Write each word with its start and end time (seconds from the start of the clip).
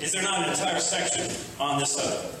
Is 0.00 0.12
there 0.12 0.22
not 0.22 0.44
an 0.44 0.50
entire 0.50 0.78
section 0.78 1.28
on 1.60 1.80
this 1.80 1.92
subject? 1.96 2.34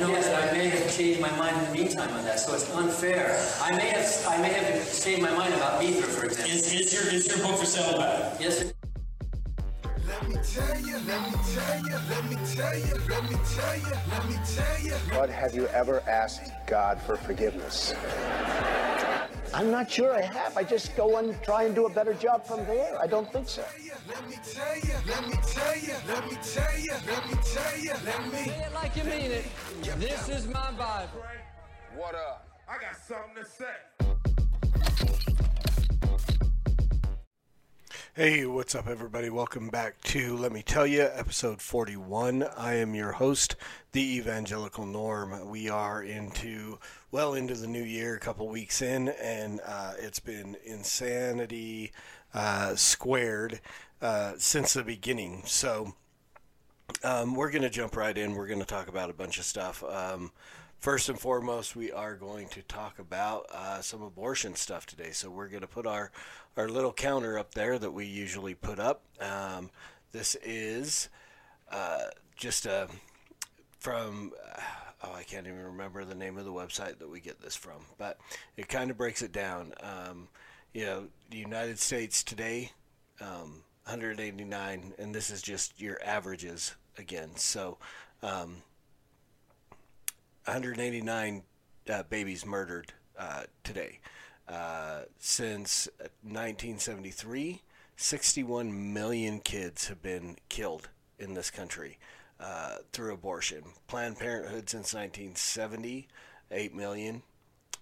No, 0.00 0.08
yes, 0.08 0.28
I 0.28 0.52
may 0.56 0.68
have 0.68 0.96
changed 0.96 1.20
my 1.20 1.30
mind 1.36 1.56
in 1.58 1.64
the 1.64 1.70
meantime 1.72 2.12
on 2.12 2.24
that, 2.24 2.40
so 2.40 2.54
it's 2.54 2.68
unfair. 2.74 3.38
I 3.62 3.70
may 3.76 3.88
have, 3.90 4.26
I 4.28 4.36
may 4.42 4.48
have 4.48 5.00
changed 5.02 5.22
my 5.22 5.32
mind 5.36 5.54
about 5.54 5.80
Mithra, 5.80 6.08
for 6.08 6.26
example. 6.26 6.52
Is, 6.52 6.72
is 6.72 6.92
your 6.92 7.12
is 7.14 7.26
your 7.28 7.38
book 7.46 7.58
for 7.60 7.66
sale 7.66 7.96
back? 7.98 8.40
Yes. 8.40 8.62
It- 8.62 8.74
Let 10.08 10.28
me 10.28 10.34
tell 10.42 10.80
you, 10.80 10.96
let 11.06 11.30
me 11.30 11.38
tell 11.54 11.86
you, 11.86 11.98
let 12.10 12.24
me 12.30 12.36
tell 12.54 12.76
you, 12.76 12.94
let 13.08 13.30
me 13.30 13.36
tell 13.54 13.76
you, 13.78 13.96
let 14.10 14.28
me 14.28 14.36
tell 14.56 14.80
you. 14.84 14.94
But 15.10 15.30
have 15.30 15.54
you 15.54 15.66
ever 15.68 16.00
asked 16.08 16.50
God 16.66 17.00
for 17.00 17.16
forgiveness? 17.16 17.94
I'm 19.56 19.70
not 19.70 19.90
sure 19.90 20.12
I 20.12 20.20
have. 20.20 20.54
I 20.54 20.64
just 20.64 20.94
go 20.98 21.16
and 21.16 21.34
try 21.42 21.62
and 21.62 21.74
do 21.74 21.86
a 21.86 21.90
better 21.90 22.12
job 22.12 22.46
from 22.46 22.66
there. 22.66 23.00
I 23.00 23.06
don't 23.06 23.32
think 23.32 23.48
so. 23.48 23.64
Let 24.06 24.28
me 24.28 24.36
tell 24.52 24.76
you, 24.76 24.92
let 25.08 25.26
me 25.26 25.38
tell 25.48 25.78
you, 25.78 25.94
let 26.06 26.30
me 26.30 26.36
tell 26.42 26.78
you, 26.78 26.92
let 27.06 27.26
me 27.26 27.38
tell 27.42 27.78
you, 27.78 27.92
let 28.04 28.26
me. 28.30 28.44
Say 28.50 28.66
it 28.66 28.74
like 28.74 28.94
you 28.96 29.04
mean 29.04 29.30
it. 29.30 29.46
This 29.98 30.28
is 30.28 30.46
my 30.46 30.70
Bible. 30.72 31.24
What 31.96 32.14
up? 32.14 32.46
I 32.68 32.76
got 32.82 32.96
something 33.08 33.42
to 33.42 33.48
say. 33.48 35.45
Hey, 38.16 38.46
what's 38.46 38.74
up, 38.74 38.86
everybody? 38.86 39.28
Welcome 39.28 39.68
back 39.68 40.00
to 40.04 40.38
Let 40.38 40.50
Me 40.50 40.62
Tell 40.62 40.86
You, 40.86 41.02
episode 41.02 41.60
41. 41.60 42.44
I 42.56 42.76
am 42.76 42.94
your 42.94 43.12
host, 43.12 43.56
the 43.92 44.16
Evangelical 44.16 44.86
Norm. 44.86 45.50
We 45.50 45.68
are 45.68 46.02
into, 46.02 46.78
well, 47.10 47.34
into 47.34 47.52
the 47.52 47.66
new 47.66 47.82
year, 47.82 48.14
a 48.14 48.18
couple 48.18 48.48
weeks 48.48 48.80
in, 48.80 49.08
and 49.08 49.60
uh, 49.66 49.92
it's 49.98 50.18
been 50.18 50.56
insanity 50.64 51.92
uh, 52.32 52.74
squared 52.74 53.60
uh, 54.00 54.32
since 54.38 54.72
the 54.72 54.82
beginning. 54.82 55.42
So, 55.44 55.94
um, 57.04 57.34
we're 57.34 57.50
going 57.50 57.60
to 57.64 57.68
jump 57.68 57.96
right 57.96 58.16
in. 58.16 58.34
We're 58.34 58.46
going 58.46 58.60
to 58.60 58.64
talk 58.64 58.88
about 58.88 59.10
a 59.10 59.12
bunch 59.12 59.38
of 59.38 59.44
stuff. 59.44 59.84
Um, 59.84 60.32
first 60.78 61.08
and 61.08 61.18
foremost, 61.18 61.76
we 61.76 61.90
are 61.92 62.14
going 62.14 62.48
to 62.48 62.62
talk 62.62 62.98
about 62.98 63.46
uh, 63.52 63.80
some 63.80 64.02
abortion 64.02 64.54
stuff 64.54 64.86
today. 64.86 65.10
So 65.12 65.30
we're 65.30 65.48
going 65.48 65.62
to 65.62 65.66
put 65.66 65.86
our 65.86 66.10
our 66.56 66.68
little 66.68 66.92
counter 66.92 67.38
up 67.38 67.54
there 67.54 67.78
that 67.78 67.90
we 67.90 68.06
usually 68.06 68.54
put 68.54 68.78
up. 68.78 69.02
Um, 69.20 69.70
this 70.12 70.36
is 70.42 71.10
uh, 71.70 72.04
just 72.34 72.66
a 72.66 72.88
from 73.78 74.32
oh 75.02 75.12
I 75.14 75.22
can't 75.22 75.46
even 75.46 75.62
remember 75.62 76.04
the 76.04 76.14
name 76.14 76.38
of 76.38 76.44
the 76.44 76.52
website 76.52 76.98
that 76.98 77.08
we 77.08 77.20
get 77.20 77.40
this 77.40 77.56
from, 77.56 77.84
but 77.98 78.18
it 78.56 78.68
kind 78.68 78.90
of 78.90 78.96
breaks 78.96 79.22
it 79.22 79.32
down. 79.32 79.72
Um, 79.80 80.28
you 80.72 80.84
know, 80.84 81.08
the 81.30 81.38
United 81.38 81.78
States 81.78 82.22
today, 82.22 82.72
um, 83.20 83.62
189, 83.84 84.94
and 84.98 85.14
this 85.14 85.30
is 85.30 85.40
just 85.40 85.80
your 85.80 85.98
averages 86.04 86.74
again. 86.98 87.30
So, 87.36 87.78
um, 88.22 88.56
189 90.46 91.42
uh, 91.90 92.02
babies 92.04 92.46
murdered 92.46 92.92
uh, 93.18 93.42
today. 93.64 93.98
Uh, 94.48 95.00
since 95.18 95.88
1973, 96.22 97.62
61 97.96 98.92
million 98.92 99.40
kids 99.40 99.88
have 99.88 100.00
been 100.02 100.36
killed 100.48 100.88
in 101.18 101.34
this 101.34 101.50
country 101.50 101.98
uh, 102.38 102.76
through 102.92 103.12
abortion. 103.12 103.64
Planned 103.88 104.18
Parenthood 104.18 104.70
since 104.70 104.94
1970, 104.94 106.06
8 106.52 106.74
million. 106.74 107.22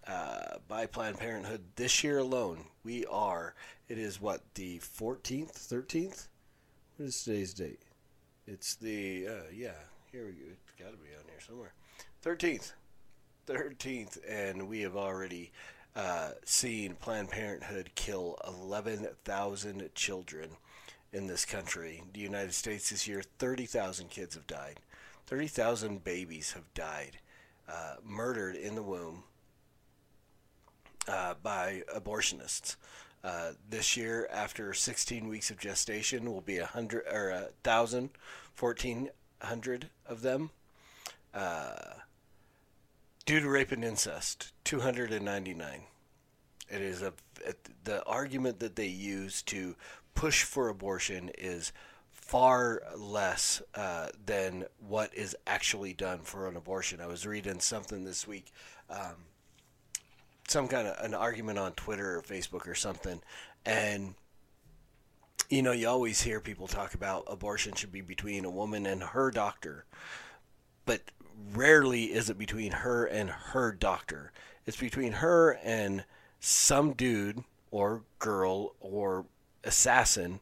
Uh, 0.07 0.57
by 0.69 0.87
Planned 0.87 1.19
Parenthood 1.19 1.63
this 1.77 2.03
year 2.05 2.19
alone, 2.19 2.65
we 2.83 3.05
are, 3.07 3.55
it 3.89 3.99
is 3.99 4.21
what, 4.21 4.43
the 4.55 4.79
14th, 4.79 5.53
13th? 5.53 6.29
What 6.97 7.07
is 7.07 7.25
today's 7.25 7.55
date? 7.55 7.81
It's 8.47 8.75
the, 8.75 9.27
uh, 9.27 9.51
yeah, 9.53 9.73
here 10.13 10.27
we 10.27 10.33
go. 10.33 10.45
It's 10.51 10.83
got 10.83 10.93
to 10.93 10.99
be 10.99 11.09
on 11.19 11.25
here 11.27 11.41
somewhere. 11.41 11.73
13th. 12.25 12.73
13th, 13.47 14.19
and 14.29 14.69
we 14.69 14.81
have 14.81 14.97
already 14.97 15.53
uh, 15.95 16.31
seen 16.45 16.95
Planned 16.95 17.31
Parenthood 17.31 17.91
kill 17.95 18.39
11,000 18.47 19.91
children 19.95 20.51
in 21.13 21.27
this 21.27 21.45
country. 21.45 22.03
The 22.13 22.21
United 22.21 22.55
States 22.55 22.91
this 22.91 23.07
year, 23.07 23.23
30,000 23.39 24.11
kids 24.11 24.35
have 24.35 24.47
died. 24.47 24.81
30,000 25.27 26.03
babies 26.03 26.53
have 26.53 26.73
died, 26.75 27.19
uh, 27.69 27.97
murdered 28.03 28.57
in 28.57 28.75
the 28.75 28.83
womb 28.83 29.25
uh, 31.09 31.35
by 31.43 31.83
abortionists. 31.95 32.77
Uh, 33.23 33.53
this 33.71 33.97
year, 33.97 34.29
after 34.31 34.75
16 34.75 35.29
weeks 35.29 35.51
of 35.51 35.59
gestation, 35.59 36.31
will 36.31 36.43
be 36.43 36.59
a 36.59 36.67
hundred 36.67 37.05
or 37.11 37.31
a 37.31 37.49
thousand, 37.63 38.11
fourteen 38.53 39.09
hundred 39.41 39.89
of 40.07 40.21
them. 40.21 40.51
Uh, 41.35 41.95
due 43.27 43.41
to 43.41 43.49
rape 43.49 43.73
and 43.73 43.85
incest, 43.85 44.53
299. 44.65 45.83
It 46.71 46.81
is 46.81 47.03
a 47.03 47.13
the 47.85 48.03
argument 48.05 48.61
that 48.61 48.77
they 48.77 48.87
use 48.87 49.43
to 49.43 49.77
push 50.15 50.45
for 50.45 50.69
abortion 50.69 51.31
is 51.37 51.73
far 52.11 52.83
less 52.97 53.61
uh, 53.75 54.09
than 54.25 54.65
what 54.79 55.15
is 55.15 55.37
actually 55.47 55.93
done 55.93 56.21
for 56.21 56.49
an 56.49 56.57
abortion. 56.57 57.01
I 57.01 57.07
was 57.07 57.27
reading 57.27 57.61
something 57.61 58.05
this 58.05 58.27
week. 58.27 58.51
Um, 58.89 59.27
some 60.49 60.69
kind 60.69 60.89
of 60.89 61.05
an 61.05 61.15
argument 61.15 61.59
on 61.59 61.73
Twitter 61.73 62.17
or 62.17 62.23
Facebook 62.23 62.67
or 62.67 62.75
something, 62.75 63.21
and 63.67 64.15
you 65.51 65.63
know, 65.63 65.73
you 65.73 65.89
always 65.89 66.23
hear 66.23 66.41
people 66.41 66.67
talk 66.67 66.95
about 66.95 67.25
abortion 67.27 67.75
should 67.75 67.93
be 67.93 68.01
between 68.01 68.45
a 68.45 68.51
woman 68.51 68.87
and 68.87 69.03
her 69.03 69.31
doctor, 69.31 69.85
but 70.85 71.11
rarely 71.53 72.05
is 72.05 72.31
it 72.31 72.39
between 72.39 72.73
her 72.73 73.05
and 73.05 73.31
her 73.31 73.73
doctor. 73.73 74.33
It's 74.67 74.77
between 74.77 75.13
her 75.13 75.59
and 75.63 76.05
some 76.41 76.93
dude 76.93 77.45
or 77.71 78.03
girl 78.19 78.75
or 78.81 79.27
assassin 79.63 80.41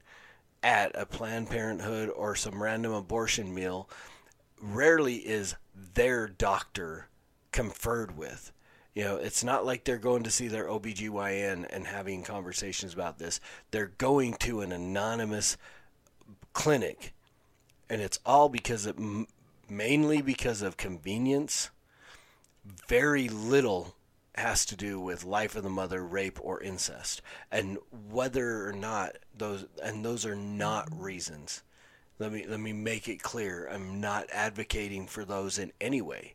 at 0.62 0.92
a 0.94 1.06
Planned 1.06 1.50
Parenthood 1.50 2.08
or 2.10 2.34
some 2.34 2.62
random 2.62 2.92
abortion 2.92 3.54
meal. 3.54 3.88
Rarely 4.60 5.16
is 5.16 5.56
their 5.94 6.28
doctor 6.28 7.08
conferred 7.50 8.16
with. 8.16 8.52
You 8.94 9.04
know, 9.04 9.16
it's 9.16 9.42
not 9.42 9.64
like 9.64 9.84
they're 9.84 9.96
going 9.96 10.22
to 10.24 10.30
see 10.30 10.48
their 10.48 10.66
OBGYN 10.66 11.66
and 11.70 11.86
having 11.86 12.22
conversations 12.22 12.92
about 12.92 13.18
this. 13.18 13.40
They're 13.70 13.92
going 13.98 14.34
to 14.40 14.60
an 14.60 14.70
anonymous 14.70 15.56
clinic, 16.52 17.14
and 17.88 18.02
it's 18.02 18.18
all 18.26 18.50
because 18.50 18.84
of 18.84 18.98
mainly 19.76 20.22
because 20.22 20.62
of 20.62 20.76
convenience. 20.76 21.70
Very 22.88 23.28
little 23.28 23.94
has 24.34 24.64
to 24.66 24.76
do 24.76 25.00
with 25.00 25.24
life 25.24 25.56
of 25.56 25.62
the 25.62 25.70
mother, 25.70 26.04
rape, 26.04 26.38
or 26.40 26.62
incest, 26.62 27.20
and 27.50 27.78
whether 28.10 28.66
or 28.66 28.72
not 28.72 29.16
those 29.36 29.66
and 29.82 30.04
those 30.04 30.24
are 30.24 30.36
not 30.36 30.88
reasons. 30.92 31.62
Let 32.18 32.32
me 32.32 32.46
let 32.46 32.60
me 32.60 32.72
make 32.72 33.08
it 33.08 33.22
clear. 33.22 33.68
I'm 33.68 34.00
not 34.00 34.28
advocating 34.32 35.06
for 35.06 35.24
those 35.24 35.58
in 35.58 35.72
any 35.80 36.00
way 36.00 36.34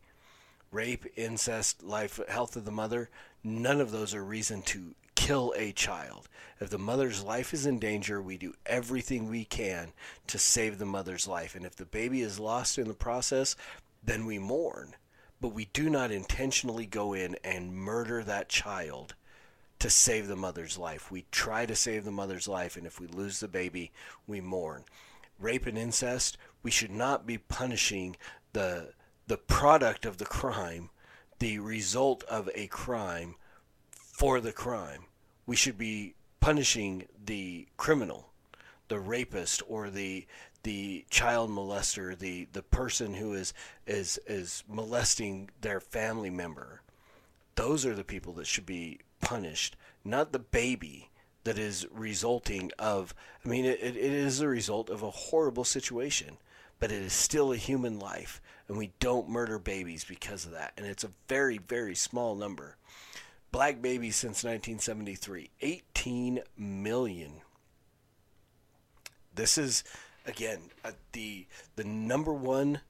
rape, 0.71 1.05
incest, 1.15 1.81
life, 1.83 2.19
health 2.27 2.55
of 2.55 2.65
the 2.65 2.71
mother, 2.71 3.09
none 3.43 3.79
of 3.79 3.91
those 3.91 4.13
are 4.13 4.23
reason 4.23 4.61
to 4.61 4.93
kill 5.17 5.51
a 5.57 5.71
child. 5.71 6.29
If 6.59 6.69
the 6.69 6.77
mother's 6.77 7.23
life 7.23 7.51
is 7.51 7.65
in 7.65 7.79
danger, 7.79 8.21
we 8.21 8.37
do 8.37 8.53
everything 8.67 9.27
we 9.27 9.45
can 9.45 9.91
to 10.27 10.37
save 10.37 10.77
the 10.77 10.85
mother's 10.85 11.27
life. 11.27 11.55
And 11.55 11.65
if 11.65 11.75
the 11.75 11.85
baby 11.85 12.21
is 12.21 12.39
lost 12.39 12.77
in 12.77 12.87
the 12.87 12.93
process, 12.93 13.55
then 14.03 14.27
we 14.27 14.37
mourn. 14.37 14.95
But 15.41 15.49
we 15.49 15.65
do 15.73 15.89
not 15.89 16.11
intentionally 16.11 16.85
go 16.85 17.13
in 17.13 17.35
and 17.43 17.75
murder 17.75 18.23
that 18.23 18.47
child 18.47 19.15
to 19.79 19.89
save 19.89 20.27
the 20.27 20.35
mother's 20.35 20.77
life. 20.77 21.11
We 21.11 21.25
try 21.31 21.65
to 21.65 21.75
save 21.75 22.05
the 22.05 22.11
mother's 22.11 22.47
life, 22.47 22.77
and 22.77 22.85
if 22.85 22.99
we 22.99 23.07
lose 23.07 23.39
the 23.39 23.47
baby, 23.47 23.91
we 24.27 24.39
mourn. 24.39 24.83
Rape 25.39 25.65
and 25.65 25.77
incest, 25.77 26.37
we 26.61 26.71
should 26.71 26.91
not 26.91 27.25
be 27.25 27.39
punishing 27.39 28.15
the 28.53 28.93
the 29.25 29.37
product 29.37 30.05
of 30.05 30.17
the 30.19 30.25
crime, 30.25 30.89
the 31.39 31.59
result 31.59 32.23
of 32.23 32.49
a 32.55 32.67
crime 32.67 33.35
for 33.91 34.39
the 34.39 34.53
crime. 34.53 35.03
We 35.47 35.55
should 35.55 35.77
be 35.77 36.13
punishing 36.39 37.07
the 37.25 37.67
criminal, 37.77 38.29
the 38.87 38.99
rapist 38.99 39.63
or 39.67 39.89
the 39.89 40.27
the 40.63 41.05
child 41.09 41.49
molester, 41.49 42.17
the, 42.17 42.47
the 42.51 42.61
person 42.61 43.15
who 43.15 43.33
is 43.33 43.53
is 43.87 44.19
is 44.27 44.63
molesting 44.67 45.49
their 45.61 45.79
family 45.79 46.29
member. 46.29 46.81
Those 47.55 47.85
are 47.85 47.95
the 47.95 48.03
people 48.03 48.33
that 48.33 48.45
should 48.45 48.65
be 48.65 48.99
punished, 49.21 49.75
not 50.03 50.31
the 50.31 50.39
baby 50.39 51.09
that 51.43 51.57
is 51.57 51.87
resulting 51.91 52.71
of 52.77 53.15
I 53.43 53.47
mean 53.47 53.65
it, 53.65 53.79
it 53.81 53.95
is 53.95 54.41
a 54.41 54.47
result 54.47 54.91
of 54.91 55.01
a 55.01 55.09
horrible 55.09 55.63
situation 55.63 56.37
but 56.79 56.91
it 56.91 57.01
is 57.01 57.13
still 57.13 57.51
a 57.51 57.57
human 57.57 57.99
life, 57.99 58.41
and 58.67 58.77
we 58.77 58.91
don't 58.99 59.29
murder 59.29 59.57
babies 59.57 60.03
because 60.03 60.45
of 60.45 60.51
that. 60.51 60.73
And 60.77 60.85
it's 60.85 61.03
a 61.03 61.11
very, 61.27 61.57
very 61.57 61.95
small 61.95 62.35
number. 62.35 62.77
Black 63.51 63.81
babies 63.81 64.15
since 64.15 64.43
1973, 64.43 65.49
18 65.61 66.39
million. 66.57 67.41
This 69.33 69.57
is 69.57 69.83
again, 70.25 70.59
uh, 70.83 70.91
the 71.13 71.47
the 71.75 71.83
number 71.83 72.33
one 72.33 72.81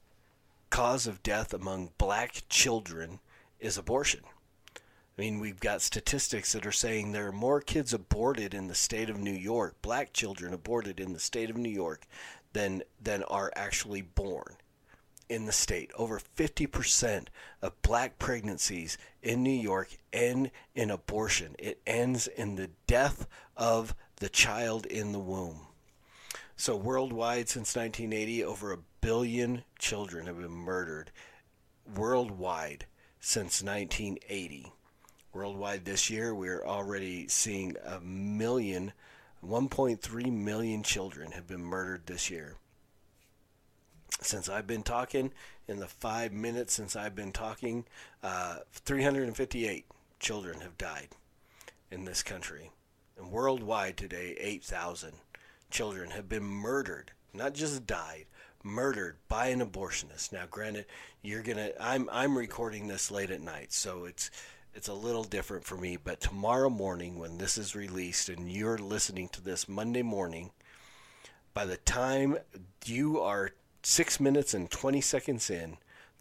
cause 0.69 1.07
of 1.07 1.24
death 1.24 1.54
among 1.54 1.92
black 1.98 2.44
children 2.50 3.19
is 3.59 3.77
abortion. 3.77 4.21
I 4.75 5.21
mean, 5.21 5.39
we've 5.39 5.59
got 5.59 5.81
statistics 5.81 6.54
that 6.54 6.65
are 6.65 6.71
saying 6.71 7.12
there 7.12 7.27
are 7.27 7.31
more 7.31 7.62
kids 7.62 7.94
aborted 7.94 8.53
in 8.53 8.68
the 8.68 8.75
state 8.75 9.10
of 9.10 9.18
New 9.18 9.31
York, 9.31 9.75
black 9.81 10.13
children 10.13 10.53
aborted 10.53 11.00
in 11.00 11.13
the 11.13 11.19
state 11.19 11.50
of 11.50 11.57
New 11.57 11.69
York, 11.69 12.06
than 12.53 12.83
than 13.01 13.24
are 13.24 13.51
actually 13.56 14.01
born 14.01 14.57
in 15.29 15.45
the 15.45 15.51
state. 15.51 15.91
Over 15.97 16.19
50% 16.19 17.27
of 17.62 17.81
black 17.81 18.19
pregnancies 18.19 18.97
in 19.21 19.44
New 19.44 19.50
York 19.50 19.89
end 20.13 20.51
in 20.75 20.89
abortion. 20.89 21.56
It 21.59 21.81
ends 21.85 22.27
in 22.27 22.56
the 22.56 22.69
death 22.88 23.27
of 23.56 23.95
the 24.18 24.29
child 24.29 24.85
in 24.85 25.12
the 25.12 25.19
womb. 25.19 25.68
So, 26.56 26.75
worldwide 26.75 27.50
since 27.50 27.75
1980, 27.75 28.44
over 28.44 28.71
a 28.71 28.79
billion 29.01 29.63
children 29.77 30.25
have 30.25 30.39
been 30.39 30.51
murdered 30.51 31.12
worldwide 31.95 32.85
since 33.19 33.62
1980. 33.62 34.71
Worldwide 35.33 35.85
this 35.85 36.09
year, 36.09 36.33
we're 36.33 36.65
already 36.65 37.27
seeing 37.27 37.75
a 37.85 38.00
million, 38.00 38.91
1.3 39.45 40.31
million 40.31 40.81
children 40.81 41.31
have 41.31 41.45
been 41.45 41.63
murdered 41.63 42.07
this 42.07 42.31
year 42.31 42.56
since 44.22 44.50
I've 44.50 44.68
been 44.68 44.84
talking, 44.84 45.31
in 45.68 45.80
the 45.80 45.88
five 45.88 46.31
minutes 46.31 46.74
since 46.74 46.96
I've 46.96 47.16
been 47.16 47.31
talking, 47.31 47.86
uh, 48.24 48.58
358 48.72 49.86
children 50.19 50.62
have 50.62 50.78
died 50.78 51.10
in 51.92 52.06
this 52.06 52.24
country. 52.24 52.72
And 53.18 53.31
worldwide 53.31 53.98
today, 53.98 54.36
8,000 54.40 55.14
children 55.69 56.12
have 56.12 56.30
been 56.30 56.44
murdered, 56.44 57.12
not 57.34 57.54
just 57.54 57.86
died, 57.86 58.25
murdered 58.64 59.18
by 59.28 59.48
an 59.48 59.62
abortionist. 59.62 60.31
Now, 60.31 60.46
granted, 60.50 60.86
you're 61.22 61.44
gonna, 61.44 61.72
I'm, 61.80 62.10
I'm 62.12 62.38
recording 62.38 62.88
this 62.88 63.12
late 63.12 63.31
at 63.31 63.42
night, 63.42 63.74
so 63.74 64.06
it's, 64.06 64.30
it's 64.74 64.88
a 64.88 64.94
little 64.94 65.24
different 65.24 65.63
for 65.63 65.75
me. 65.75 65.98
But 65.98 66.22
tomorrow 66.22 66.70
morning, 66.70 67.18
when 67.18 67.38
this 67.38 67.58
is 67.58 67.75
released 67.75 68.30
and 68.30 68.52
you're 68.52 68.78
listening 68.78 69.30
to 69.30 69.42
this 69.42 69.68
Monday 69.68 70.04
morning, 70.04 70.52
by 71.54 71.66
the 71.66 71.78
time 71.78 72.38
you 72.86 73.20
are 73.20 73.52
six 73.88 74.19
minutes 74.19 74.54
and 74.54 74.69
20 74.69 75.00
seconds 75.00 75.50
in, 75.50 75.78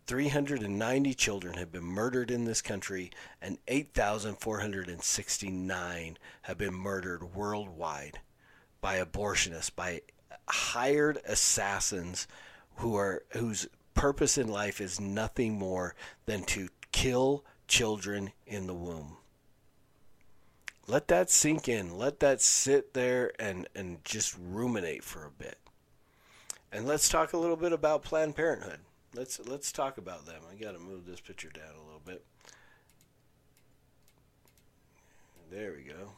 390 0.06 1.14
children 1.14 1.54
have 1.54 1.72
been 1.72 1.82
murdered 1.82 2.30
in 2.30 2.44
this 2.44 2.62
country, 2.62 3.10
and 3.42 3.58
8,469 3.66 6.18
have 6.42 6.58
been 6.58 6.74
murdered 6.74 7.34
worldwide 7.34 8.20
by 8.80 9.02
abortionists, 9.02 9.74
by 9.74 10.02
hired 10.48 11.18
assassins 11.26 12.28
who 12.76 12.94
are 12.94 13.24
whose 13.30 13.66
purpose 13.94 14.38
in 14.38 14.46
life 14.46 14.80
is 14.80 15.00
nothing 15.00 15.58
more 15.58 15.96
than 16.26 16.44
to 16.44 16.68
kill 16.92 17.44
children 17.66 18.30
in 18.46 18.68
the 18.68 18.74
womb. 18.74 19.16
Let 20.86 21.08
that 21.08 21.30
sink 21.30 21.68
in. 21.68 21.98
Let 21.98 22.20
that 22.20 22.40
sit 22.40 22.94
there 22.94 23.32
and, 23.40 23.68
and 23.74 24.04
just 24.04 24.36
ruminate 24.38 25.02
for 25.02 25.24
a 25.24 25.32
bit. 25.32 25.58
And 26.76 26.87
let's 26.87 27.08
talk 27.08 27.32
a 27.32 27.38
little 27.38 27.56
bit 27.56 27.73
about 27.73 28.02
Planned 28.02 28.37
Parenthood. 28.37 28.81
Let's 29.14 29.40
let's 29.46 29.73
talk 29.73 29.96
about 29.96 30.26
them. 30.26 30.43
I 30.50 30.62
got 30.62 30.73
to 30.73 30.78
move 30.78 31.06
this 31.06 31.20
picture 31.20 31.49
down 31.49 31.75
a 31.75 31.87
little 31.87 32.02
bit. 32.05 32.23
There 35.50 35.73
we 35.75 35.84
go. 35.84 36.12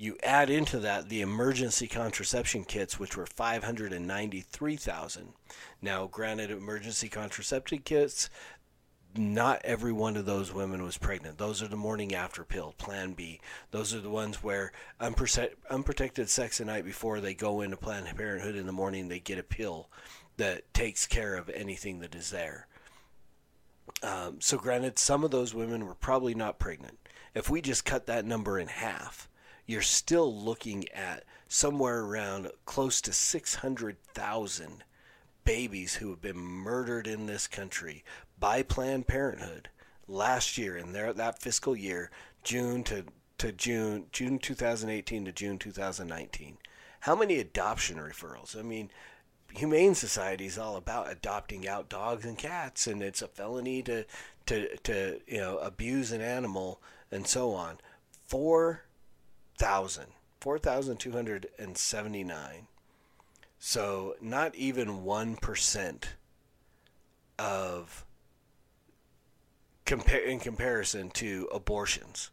You 0.00 0.16
add 0.22 0.48
into 0.48 0.78
that 0.78 1.08
the 1.08 1.20
emergency 1.20 1.88
contraception 1.88 2.64
kits, 2.64 3.00
which 3.00 3.16
were 3.16 3.26
593,000. 3.26 5.32
Now, 5.82 6.06
granted, 6.06 6.52
emergency 6.52 7.08
contraceptive 7.08 7.82
kits, 7.82 8.30
not 9.16 9.60
every 9.64 9.92
one 9.92 10.16
of 10.16 10.26
those 10.26 10.52
women 10.52 10.82
was 10.82 10.98
pregnant. 10.98 11.38
Those 11.38 11.62
are 11.62 11.68
the 11.68 11.76
morning 11.76 12.14
after 12.14 12.44
pill, 12.44 12.74
Plan 12.78 13.12
B. 13.12 13.40
Those 13.70 13.94
are 13.94 14.00
the 14.00 14.10
ones 14.10 14.42
where 14.42 14.72
unprotected 15.00 16.28
sex 16.28 16.58
the 16.58 16.64
night 16.64 16.84
before 16.84 17.20
they 17.20 17.34
go 17.34 17.60
into 17.60 17.76
Planned 17.76 18.14
Parenthood 18.16 18.56
in 18.56 18.66
the 18.66 18.72
morning, 18.72 19.08
they 19.08 19.18
get 19.18 19.38
a 19.38 19.42
pill 19.42 19.88
that 20.36 20.72
takes 20.72 21.06
care 21.06 21.34
of 21.34 21.48
anything 21.50 22.00
that 22.00 22.14
is 22.14 22.30
there. 22.30 22.66
Um, 24.02 24.40
so, 24.40 24.58
granted, 24.58 24.98
some 24.98 25.24
of 25.24 25.30
those 25.30 25.54
women 25.54 25.86
were 25.86 25.94
probably 25.94 26.34
not 26.34 26.58
pregnant. 26.58 26.98
If 27.34 27.50
we 27.50 27.60
just 27.60 27.84
cut 27.84 28.06
that 28.06 28.24
number 28.24 28.58
in 28.58 28.68
half, 28.68 29.28
you're 29.66 29.82
still 29.82 30.34
looking 30.34 30.88
at 30.90 31.24
somewhere 31.48 32.00
around 32.00 32.50
close 32.64 33.00
to 33.02 33.12
600,000 33.12 34.84
babies 35.44 35.96
who 35.96 36.10
have 36.10 36.20
been 36.20 36.38
murdered 36.38 37.06
in 37.06 37.26
this 37.26 37.46
country 37.46 38.04
by 38.38 38.62
Planned 38.62 39.06
Parenthood 39.06 39.68
last 40.06 40.58
year 40.58 40.76
in 40.76 40.92
their 40.92 41.12
that 41.12 41.40
fiscal 41.40 41.76
year, 41.76 42.10
June 42.42 42.82
to 42.84 43.04
to 43.38 43.52
June 43.52 44.06
June 44.12 44.38
2018 44.38 45.24
to 45.24 45.32
June 45.32 45.58
2019. 45.58 46.58
How 47.00 47.14
many 47.14 47.38
adoption 47.38 47.98
referrals? 47.98 48.58
I 48.58 48.62
mean, 48.62 48.90
Humane 49.52 49.94
Society 49.94 50.46
is 50.46 50.58
all 50.58 50.76
about 50.76 51.10
adopting 51.10 51.68
out 51.68 51.88
dogs 51.88 52.24
and 52.24 52.36
cats, 52.36 52.86
and 52.86 53.02
it's 53.02 53.22
a 53.22 53.28
felony 53.28 53.82
to 53.82 54.04
to 54.46 54.76
to 54.78 55.20
you 55.26 55.38
know 55.38 55.58
abuse 55.58 56.12
an 56.12 56.20
animal 56.20 56.80
and 57.10 57.26
so 57.26 57.52
on. 57.52 57.78
Four 58.26 58.82
thousand, 59.58 60.06
four 60.40 60.58
thousand 60.58 60.98
two 60.98 61.12
hundred 61.12 61.48
and 61.58 61.76
seventy 61.76 62.24
nine 62.24 62.68
so 63.58 64.14
not 64.20 64.54
even 64.54 65.00
1% 65.04 66.04
of 67.38 68.04
compare 69.88 70.20
in 70.20 70.38
comparison 70.38 71.08
to 71.08 71.48
abortions. 71.50 72.30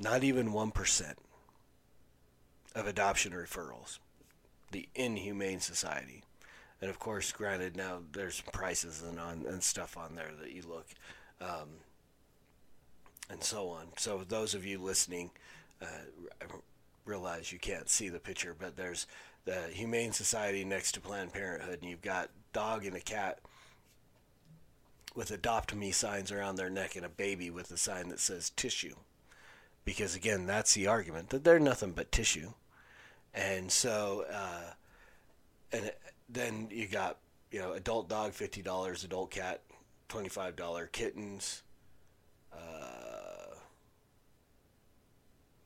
Not 0.00 0.24
even 0.24 0.50
1% 0.50 1.14
of 2.74 2.86
adoption 2.88 3.32
referrals. 3.32 4.00
The 4.72 4.88
inhumane 4.96 5.60
society. 5.60 6.24
And 6.80 6.90
of 6.90 6.98
course, 6.98 7.30
granted, 7.30 7.76
now 7.76 8.00
there's 8.10 8.40
prices 8.52 9.04
and 9.08 9.20
on 9.20 9.46
and 9.46 9.62
stuff 9.62 9.96
on 9.96 10.16
there 10.16 10.32
that 10.40 10.50
you 10.50 10.62
look, 10.68 10.86
um, 11.40 11.68
and 13.30 13.42
so 13.42 13.68
on. 13.68 13.86
So 13.96 14.24
those 14.28 14.54
of 14.54 14.66
you 14.66 14.78
listening, 14.78 15.30
uh, 15.80 15.86
realize 17.04 17.52
you 17.52 17.60
can't 17.60 17.88
see 17.88 18.08
the 18.08 18.18
picture, 18.18 18.54
but 18.58 18.76
there's 18.76 19.06
the 19.44 19.68
Humane 19.72 20.12
Society 20.12 20.64
next 20.64 20.92
to 20.92 21.00
Planned 21.00 21.32
Parenthood, 21.32 21.78
and 21.82 21.88
you've 21.88 22.02
got 22.02 22.30
dog 22.52 22.84
and 22.84 22.96
a 22.96 23.00
cat 23.00 23.38
with 25.14 25.30
adopt 25.30 25.74
me 25.74 25.90
signs 25.90 26.30
around 26.30 26.56
their 26.56 26.70
neck 26.70 26.96
and 26.96 27.04
a 27.04 27.08
baby 27.08 27.50
with 27.50 27.70
a 27.70 27.76
sign 27.76 28.08
that 28.08 28.20
says 28.20 28.50
tissue. 28.50 28.94
Because 29.84 30.14
again, 30.14 30.46
that's 30.46 30.74
the 30.74 30.86
argument 30.86 31.30
that 31.30 31.44
they're 31.44 31.58
nothing 31.58 31.92
but 31.92 32.12
tissue. 32.12 32.52
And 33.34 33.70
so, 33.70 34.26
uh, 34.32 34.72
and 35.72 35.92
then 36.28 36.68
you 36.70 36.86
got, 36.86 37.18
you 37.50 37.60
know, 37.60 37.72
adult 37.72 38.08
dog, 38.08 38.32
$50, 38.32 39.04
adult 39.04 39.30
cat, 39.30 39.62
$25, 40.08 40.92
kittens, 40.92 41.62
uh, 42.52 43.54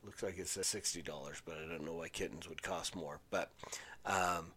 looks 0.03 0.23
like 0.23 0.37
it 0.37 0.47
says 0.47 0.67
sixty 0.67 1.01
dollars, 1.01 1.41
but 1.45 1.55
I 1.55 1.67
don't 1.67 1.85
know 1.85 1.93
why 1.93 2.09
kittens 2.09 2.47
would 2.49 2.61
cost 2.61 2.95
more. 2.95 3.19
But 3.29 3.51
um, 4.05 4.51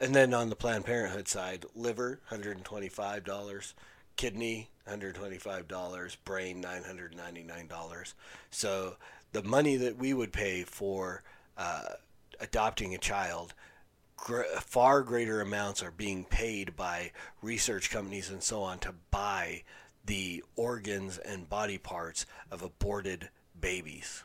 and 0.00 0.14
then 0.14 0.34
on 0.34 0.50
the 0.50 0.56
Planned 0.56 0.84
Parenthood 0.84 1.28
side, 1.28 1.64
liver 1.74 2.20
$125, 2.30 3.74
kidney 4.16 4.70
$125, 4.88 6.16
brain 6.24 6.62
$999. 6.62 8.14
So 8.50 8.96
the 9.32 9.42
money 9.42 9.76
that 9.76 9.96
we 9.96 10.14
would 10.14 10.32
pay 10.32 10.62
for 10.62 11.22
uh, 11.56 11.82
adopting 12.40 12.94
a 12.94 12.98
child, 12.98 13.54
gr- 14.16 14.42
far 14.60 15.02
greater 15.02 15.40
amounts 15.40 15.82
are 15.82 15.90
being 15.90 16.24
paid 16.24 16.76
by 16.76 17.12
research 17.42 17.90
companies 17.90 18.30
and 18.30 18.42
so 18.42 18.62
on 18.62 18.78
to 18.80 18.94
buy 19.10 19.62
the 20.04 20.44
organs 20.54 21.18
and 21.18 21.48
body 21.48 21.78
parts 21.78 22.26
of 22.50 22.62
aborted 22.62 23.28
babies. 23.60 24.22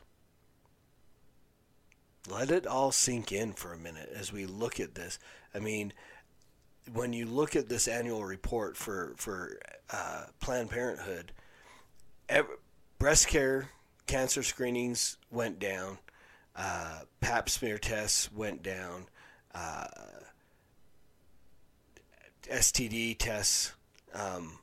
Let 2.30 2.52
it 2.52 2.68
all 2.68 2.92
sink 2.92 3.32
in 3.32 3.52
for 3.52 3.72
a 3.72 3.78
minute 3.78 4.10
as 4.14 4.32
we 4.32 4.46
look 4.46 4.78
at 4.78 4.94
this. 4.94 5.18
I 5.52 5.58
mean, 5.58 5.92
when 6.92 7.12
you 7.12 7.26
look 7.26 7.56
at 7.56 7.68
this 7.68 7.88
annual 7.88 8.24
report 8.24 8.76
for 8.76 9.14
for 9.16 9.58
uh, 9.92 10.24
Planned 10.40 10.70
Parenthood, 10.70 11.32
breast 12.98 13.28
care, 13.28 13.70
cancer 14.06 14.42
screenings 14.42 15.16
went 15.30 15.58
down, 15.58 15.98
uh, 16.56 17.00
Pap 17.20 17.48
smear 17.48 17.78
tests 17.78 18.32
went 18.32 18.62
down, 18.62 19.06
uh, 19.54 19.86
STD 22.44 23.16
tests, 23.18 23.72
um, 24.14 24.58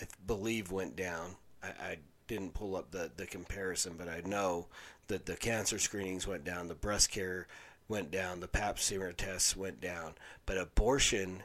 I 0.00 0.04
believe 0.26 0.72
went 0.72 0.96
down. 0.96 1.36
I, 1.62 1.68
I 1.68 1.96
didn't 2.26 2.54
pull 2.54 2.76
up 2.76 2.90
the 2.90 3.10
the 3.16 3.26
comparison, 3.26 3.94
but 3.98 4.08
I 4.08 4.22
know 4.24 4.68
that 5.08 5.26
the 5.26 5.36
cancer 5.36 5.78
screenings 5.78 6.26
went 6.26 6.44
down, 6.44 6.68
the 6.68 6.74
breast 6.74 7.10
care 7.10 7.48
went 7.90 8.10
down, 8.10 8.40
the 8.40 8.48
Pap 8.48 8.78
smear 8.78 9.12
tests 9.12 9.56
went 9.56 9.80
down, 9.80 10.14
but 10.46 10.56
abortions 10.56 11.42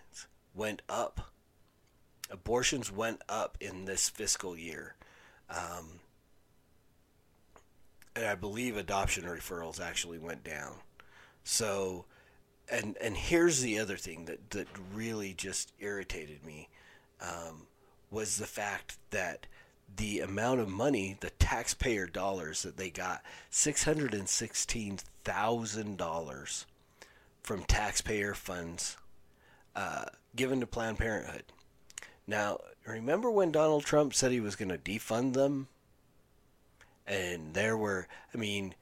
went 0.54 0.82
up. 0.88 1.32
Abortions 2.30 2.92
went 2.92 3.22
up 3.28 3.58
in 3.60 3.86
this 3.86 4.08
fiscal 4.10 4.56
year. 4.56 4.96
Um, 5.50 6.00
and 8.16 8.25
I 8.25 8.36
believe 8.36 8.78
adoption 8.78 9.25
referrals 9.25 9.82
actually 9.82 10.20
went 10.20 10.44
down. 10.44 10.75
So, 11.44 12.06
and 12.72 12.98
and 13.02 13.18
here's 13.18 13.62
the 13.62 13.80
other 13.80 13.98
thing 13.98 14.25
that, 14.25 14.52
that 14.52 14.68
really 14.94 15.34
just 15.34 15.74
irritated 15.80 16.46
me 16.46 16.70
um, 17.22 17.68
was 18.10 18.38
the 18.38 18.48
fact 18.48 18.98
that 19.10 19.48
the 19.94 20.20
amount 20.20 20.60
of 20.60 20.70
money, 20.70 21.18
the 21.20 21.30
taxpayer 21.32 22.08
dollars 22.08 22.63
that 22.63 22.77
they 22.77 22.89
got, 22.89 23.24
six 23.50 23.84
hundred 23.84 24.13
and 24.13 24.27
sixteen 24.27 25.00
thousand 25.24 25.98
dollars 25.98 26.65
from 27.42 27.63
taxpayer 27.63 28.34
funds 28.34 28.98
uh, 29.75 30.06
given 30.36 30.60
to 30.60 30.68
Planned 30.68 30.98
Parenthood. 30.98 31.44
Now, 32.27 32.60
remember 32.86 33.30
when 33.30 33.51
Donald 33.51 33.86
Trump 33.86 34.13
said 34.13 34.32
he 34.32 34.39
was 34.39 34.56
going 34.56 34.70
to 34.70 34.77
defund 34.77 35.34
them? 35.34 35.68
And 37.08 37.54
there 37.54 37.77
were, 37.77 38.08
I 38.34 38.38
mean, 38.38 38.74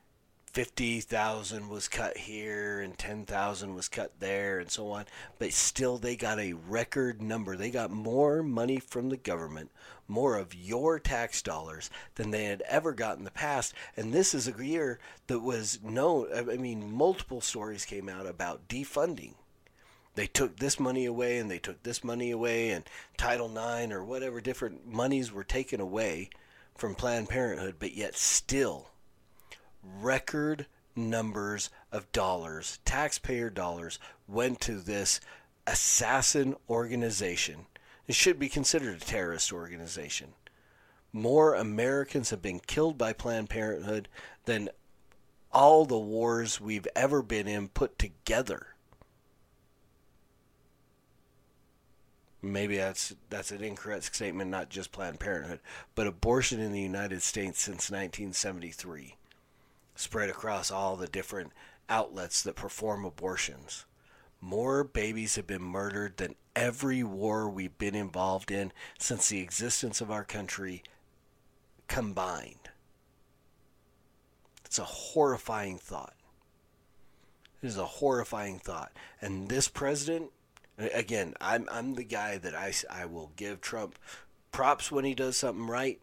50,000 0.53 1.67
was 1.67 1.87
cut 1.87 2.15
here 2.15 2.79
and 2.79 2.95
10,000 2.95 3.73
was 3.73 3.89
cut 3.89 4.11
there 4.19 4.59
and 4.59 4.69
so 4.69 4.91
on. 4.91 5.05
But 5.39 5.51
still, 5.51 5.97
they 5.97 6.15
got 6.15 6.39
a 6.39 6.53
record 6.53 7.23
number. 7.23 7.57
They 7.57 7.71
got 7.71 7.89
more 7.89 8.43
money 8.43 8.77
from 8.77 9.09
the 9.09 9.17
government, 9.17 9.71
more 10.07 10.37
of 10.37 10.53
your 10.53 10.99
tax 10.99 11.41
dollars 11.41 11.89
than 12.15 12.29
they 12.29 12.43
had 12.45 12.61
ever 12.67 12.91
got 12.91 13.17
in 13.17 13.23
the 13.23 13.31
past. 13.31 13.73
And 13.97 14.13
this 14.13 14.35
is 14.35 14.47
a 14.47 14.63
year 14.63 14.99
that 15.25 15.39
was 15.39 15.79
known. 15.81 16.27
I 16.31 16.57
mean, 16.57 16.93
multiple 16.93 17.41
stories 17.41 17.83
came 17.83 18.07
out 18.07 18.27
about 18.27 18.67
defunding. 18.67 19.33
They 20.13 20.27
took 20.27 20.57
this 20.57 20.79
money 20.79 21.05
away 21.05 21.39
and 21.39 21.49
they 21.49 21.57
took 21.57 21.81
this 21.81 22.03
money 22.03 22.29
away, 22.29 22.69
and 22.69 22.83
Title 23.17 23.49
IX 23.49 23.91
or 23.91 24.03
whatever 24.03 24.39
different 24.39 24.85
monies 24.85 25.31
were 25.31 25.43
taken 25.43 25.81
away 25.81 26.29
from 26.75 26.93
Planned 26.93 27.29
Parenthood, 27.29 27.77
but 27.79 27.95
yet 27.95 28.15
still 28.15 28.89
record 29.83 30.67
numbers 30.95 31.69
of 31.91 32.11
dollars, 32.11 32.79
taxpayer 32.85 33.49
dollars, 33.49 33.99
went 34.27 34.59
to 34.61 34.75
this 34.75 35.19
assassin 35.65 36.55
organization. 36.69 37.65
It 38.07 38.15
should 38.15 38.39
be 38.39 38.49
considered 38.49 38.97
a 38.97 39.05
terrorist 39.05 39.51
organization. 39.51 40.33
More 41.11 41.53
Americans 41.53 42.31
have 42.31 42.41
been 42.41 42.59
killed 42.59 42.97
by 42.97 43.13
Planned 43.13 43.49
Parenthood 43.49 44.07
than 44.45 44.69
all 45.51 45.85
the 45.85 45.97
wars 45.97 46.59
we've 46.59 46.87
ever 46.95 47.21
been 47.21 47.47
in 47.47 47.69
put 47.69 47.99
together. 47.99 48.67
Maybe 52.41 52.75
that's 52.75 53.15
that's 53.29 53.51
an 53.51 53.63
incorrect 53.63 54.13
statement, 54.13 54.49
not 54.51 54.69
just 54.69 54.91
Planned 54.91 55.19
Parenthood, 55.19 55.61
but 55.95 56.07
abortion 56.07 56.59
in 56.59 56.73
the 56.73 56.81
United 56.81 57.21
States 57.21 57.61
since 57.61 57.89
1973 57.89 59.15
spread 59.95 60.29
across 60.29 60.71
all 60.71 60.95
the 60.95 61.07
different 61.07 61.51
outlets 61.89 62.41
that 62.43 62.55
perform 62.55 63.05
abortions. 63.05 63.85
More 64.41 64.83
babies 64.83 65.35
have 65.35 65.47
been 65.47 65.61
murdered 65.61 66.17
than 66.17 66.35
every 66.55 67.03
war 67.03 67.49
we've 67.49 67.77
been 67.77 67.95
involved 67.95 68.51
in 68.51 68.71
since 68.99 69.29
the 69.29 69.39
existence 69.39 70.01
of 70.01 70.11
our 70.11 70.23
country 70.23 70.83
combined. 71.87 72.69
It's 74.65 74.79
a 74.79 74.83
horrifying 74.83 75.77
thought. 75.77 76.15
It 77.61 77.67
is 77.67 77.77
a 77.77 77.85
horrifying 77.85 78.59
thought. 78.59 78.91
And 79.21 79.47
this 79.47 79.67
president, 79.67 80.31
again, 80.77 81.35
I'm, 81.39 81.69
I'm 81.71 81.93
the 81.93 82.03
guy 82.03 82.37
that 82.39 82.55
I, 82.55 82.73
I 82.89 83.05
will 83.05 83.31
give 83.35 83.61
Trump 83.61 83.97
props 84.51 84.91
when 84.91 85.05
he 85.05 85.13
does 85.13 85.37
something 85.37 85.67
right. 85.67 86.01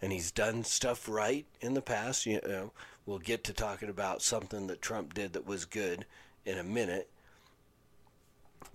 And 0.00 0.12
he's 0.12 0.30
done 0.30 0.64
stuff 0.64 1.08
right 1.08 1.46
in 1.60 1.74
the 1.74 1.82
past. 1.82 2.24
You 2.24 2.40
know, 2.46 2.72
we'll 3.06 3.18
get 3.18 3.44
to 3.44 3.52
talking 3.52 3.88
about 3.88 4.22
something 4.22 4.66
that 4.66 4.82
Trump 4.82 5.14
did 5.14 5.32
that 5.32 5.46
was 5.46 5.64
good 5.64 6.06
in 6.44 6.58
a 6.58 6.64
minute. 6.64 7.10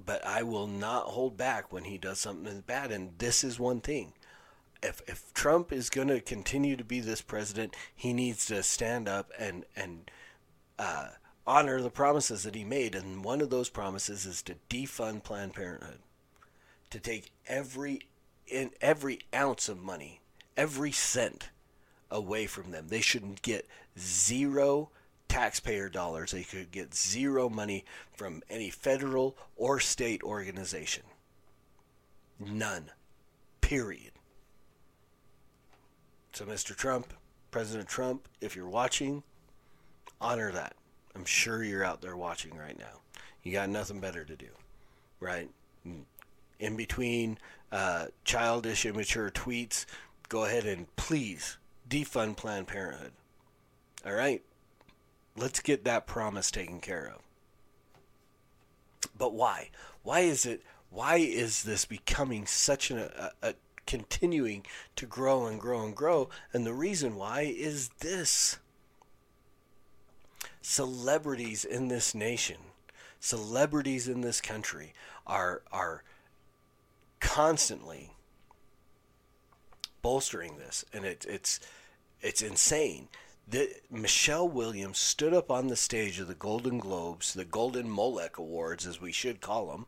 But 0.04 0.26
I 0.26 0.44
will 0.44 0.68
not 0.68 1.06
hold 1.06 1.36
back 1.38 1.74
when 1.74 1.84
he 1.84 1.98
does 1.98 2.20
something 2.20 2.46
that's 2.46 2.62
bad. 2.62 2.92
And 2.92 3.12
this 3.18 3.44
is 3.44 3.60
one 3.60 3.82
thing. 3.82 4.14
If, 4.82 5.02
if 5.08 5.34
Trump 5.34 5.74
is 5.74 5.90
going 5.90 6.08
to 6.08 6.22
continue 6.22 6.78
to 6.78 6.84
be 6.84 7.00
this 7.02 7.22
president, 7.22 7.76
he 7.94 8.14
needs 8.14 8.46
to 8.46 8.64
stand 8.64 9.10
up 9.10 9.30
and, 9.38 9.66
and 9.76 10.10
uh, 10.78 11.10
honor 11.46 11.82
the 11.82 11.90
promises 11.90 12.44
that 12.44 12.56
he 12.56 12.64
made. 12.64 12.96
And 12.96 13.24
one 13.24 13.42
of 13.42 13.50
those 13.50 13.70
promises 13.70 14.26
is 14.26 14.42
to 14.44 14.56
defund 14.70 15.24
Planned 15.24 15.54
Parenthood, 15.54 16.00
to 16.92 17.00
take 17.00 17.32
every 17.48 18.02
in 18.48 18.72
every 18.82 19.20
ounce 19.34 19.70
of 19.70 19.80
money, 19.80 20.22
every 20.58 20.92
cent 20.92 21.50
away 22.12 22.46
from 22.46 22.72
them. 22.72 22.88
They 22.88 23.02
shouldn't 23.02 23.42
get 23.42 23.68
zero 23.98 24.90
taxpayer 25.28 25.90
dollars. 25.90 26.32
They 26.32 26.44
could 26.44 26.72
get 26.72 26.94
zero 26.94 27.50
money 27.50 27.86
from 28.16 28.42
any 28.50 28.70
federal 28.70 29.38
or 29.56 29.80
state 29.80 30.24
organization. 30.24 31.04
None. 32.40 32.92
Period. 33.62 34.12
So, 36.34 36.46
Mr. 36.46 36.76
Trump, 36.76 37.14
President 37.52 37.88
Trump, 37.88 38.28
if 38.42 38.56
you're 38.56 38.70
watching, 38.70 39.24
honor 40.22 40.52
that. 40.52 40.76
I'm 41.16 41.26
sure 41.26 41.64
you're 41.64 41.84
out 41.84 42.02
there 42.02 42.16
watching 42.16 42.56
right 42.56 42.78
now. 42.78 43.02
You 43.44 43.52
got 43.52 43.70
nothing 43.70 44.00
better 44.00 44.24
to 44.24 44.36
do, 44.36 44.50
right? 45.20 45.50
In 46.60 46.76
between 46.76 47.38
uh, 47.72 48.08
childish, 48.24 48.86
immature 48.86 49.30
tweets, 49.30 49.86
go 50.28 50.46
ahead 50.46 50.66
and 50.66 50.94
please 50.96 51.58
defund 51.90 52.38
Planned 52.38 52.68
Parenthood. 52.68 53.12
All 54.06 54.14
right? 54.14 54.44
Let's 55.36 55.60
get 55.60 55.84
that 55.86 56.08
promise 56.08 56.52
taken 56.52 56.80
care 56.80 57.14
of. 57.16 57.22
But 59.18 59.34
why? 59.34 59.70
Why 60.04 60.22
is 60.22 60.46
it? 60.46 60.64
Why 60.90 61.18
is 61.18 61.64
this 61.64 61.86
becoming 61.86 62.46
such 62.46 62.90
an, 62.90 62.98
a, 62.98 63.32
a 63.42 63.54
continuing 63.86 64.66
to 64.96 65.06
grow 65.06 65.46
and 65.46 65.60
grow 65.60 65.84
and 65.84 65.96
grow? 65.96 66.30
And 66.52 66.66
the 66.66 66.74
reason 66.74 67.16
why 67.16 67.42
is 67.42 67.90
this 68.00 68.58
celebrities 70.62 71.64
in 71.64 71.88
this 71.88 72.14
nation, 72.16 72.58
celebrities 73.20 74.08
in 74.08 74.22
this 74.22 74.42
country 74.42 74.94
are 75.28 75.62
are 75.72 76.04
constantly 77.20 78.12
bolstering 80.02 80.58
this, 80.58 80.86
and 80.94 81.06
it, 81.06 81.26
it's 81.30 81.60
it's 82.22 82.42
insane. 82.42 83.08
The, 83.48 83.70
Michelle 83.90 84.48
Williams 84.48 85.00
stood 85.00 85.34
up 85.34 85.50
on 85.50 85.68
the 85.68 85.76
stage 85.76 86.20
of 86.20 86.28
the 86.28 86.36
Golden 86.36 86.78
Globes, 86.78 87.34
the 87.34 87.46
Golden 87.46 87.90
Molech 87.90 88.38
Awards, 88.38 88.86
as 88.86 89.02
we 89.02 89.12
should 89.12 89.42
call 89.42 89.72
them, 89.72 89.88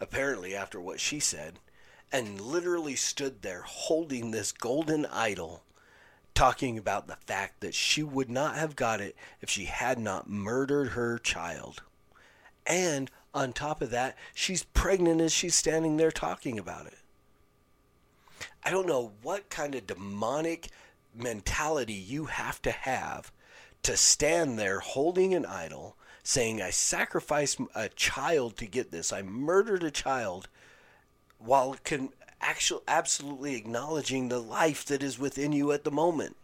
apparently 0.00 0.54
after 0.54 0.80
what 0.80 1.00
she 1.00 1.20
said, 1.20 1.58
and 2.10 2.40
literally 2.40 2.94
stood 2.96 3.42
there 3.42 3.62
holding 3.62 4.30
this 4.30 4.52
golden 4.52 5.04
idol, 5.06 5.62
talking 6.34 6.78
about 6.78 7.06
the 7.06 7.16
fact 7.16 7.60
that 7.60 7.74
she 7.74 8.02
would 8.02 8.30
not 8.30 8.56
have 8.56 8.76
got 8.76 9.00
it 9.00 9.14
if 9.40 9.50
she 9.50 9.64
had 9.66 9.98
not 9.98 10.30
murdered 10.30 10.90
her 10.90 11.18
child. 11.18 11.82
And 12.66 13.10
On 13.34 13.52
top 13.52 13.80
of 13.80 13.90
that, 13.90 14.16
she's 14.34 14.62
pregnant 14.62 15.20
as 15.20 15.32
she's 15.32 15.54
standing 15.54 15.96
there 15.96 16.10
talking 16.10 16.58
about 16.58 16.86
it. 16.86 16.98
I 18.64 18.70
don't 18.70 18.86
know 18.86 19.12
what 19.22 19.48
kind 19.48 19.74
of 19.74 19.86
demonic 19.86 20.68
mentality 21.14 21.92
you 21.92 22.26
have 22.26 22.60
to 22.62 22.70
have 22.70 23.32
to 23.82 23.96
stand 23.96 24.58
there 24.58 24.80
holding 24.80 25.34
an 25.34 25.44
idol, 25.44 25.96
saying, 26.22 26.62
I 26.62 26.70
sacrificed 26.70 27.60
a 27.74 27.88
child 27.88 28.56
to 28.58 28.66
get 28.66 28.92
this, 28.92 29.12
I 29.12 29.22
murdered 29.22 29.82
a 29.82 29.90
child, 29.90 30.48
while 31.38 31.76
can 31.82 32.10
actual, 32.40 32.82
absolutely 32.86 33.56
acknowledging 33.56 34.28
the 34.28 34.38
life 34.38 34.84
that 34.86 35.02
is 35.02 35.18
within 35.18 35.52
you 35.52 35.72
at 35.72 35.84
the 35.84 35.90
moment. 35.90 36.36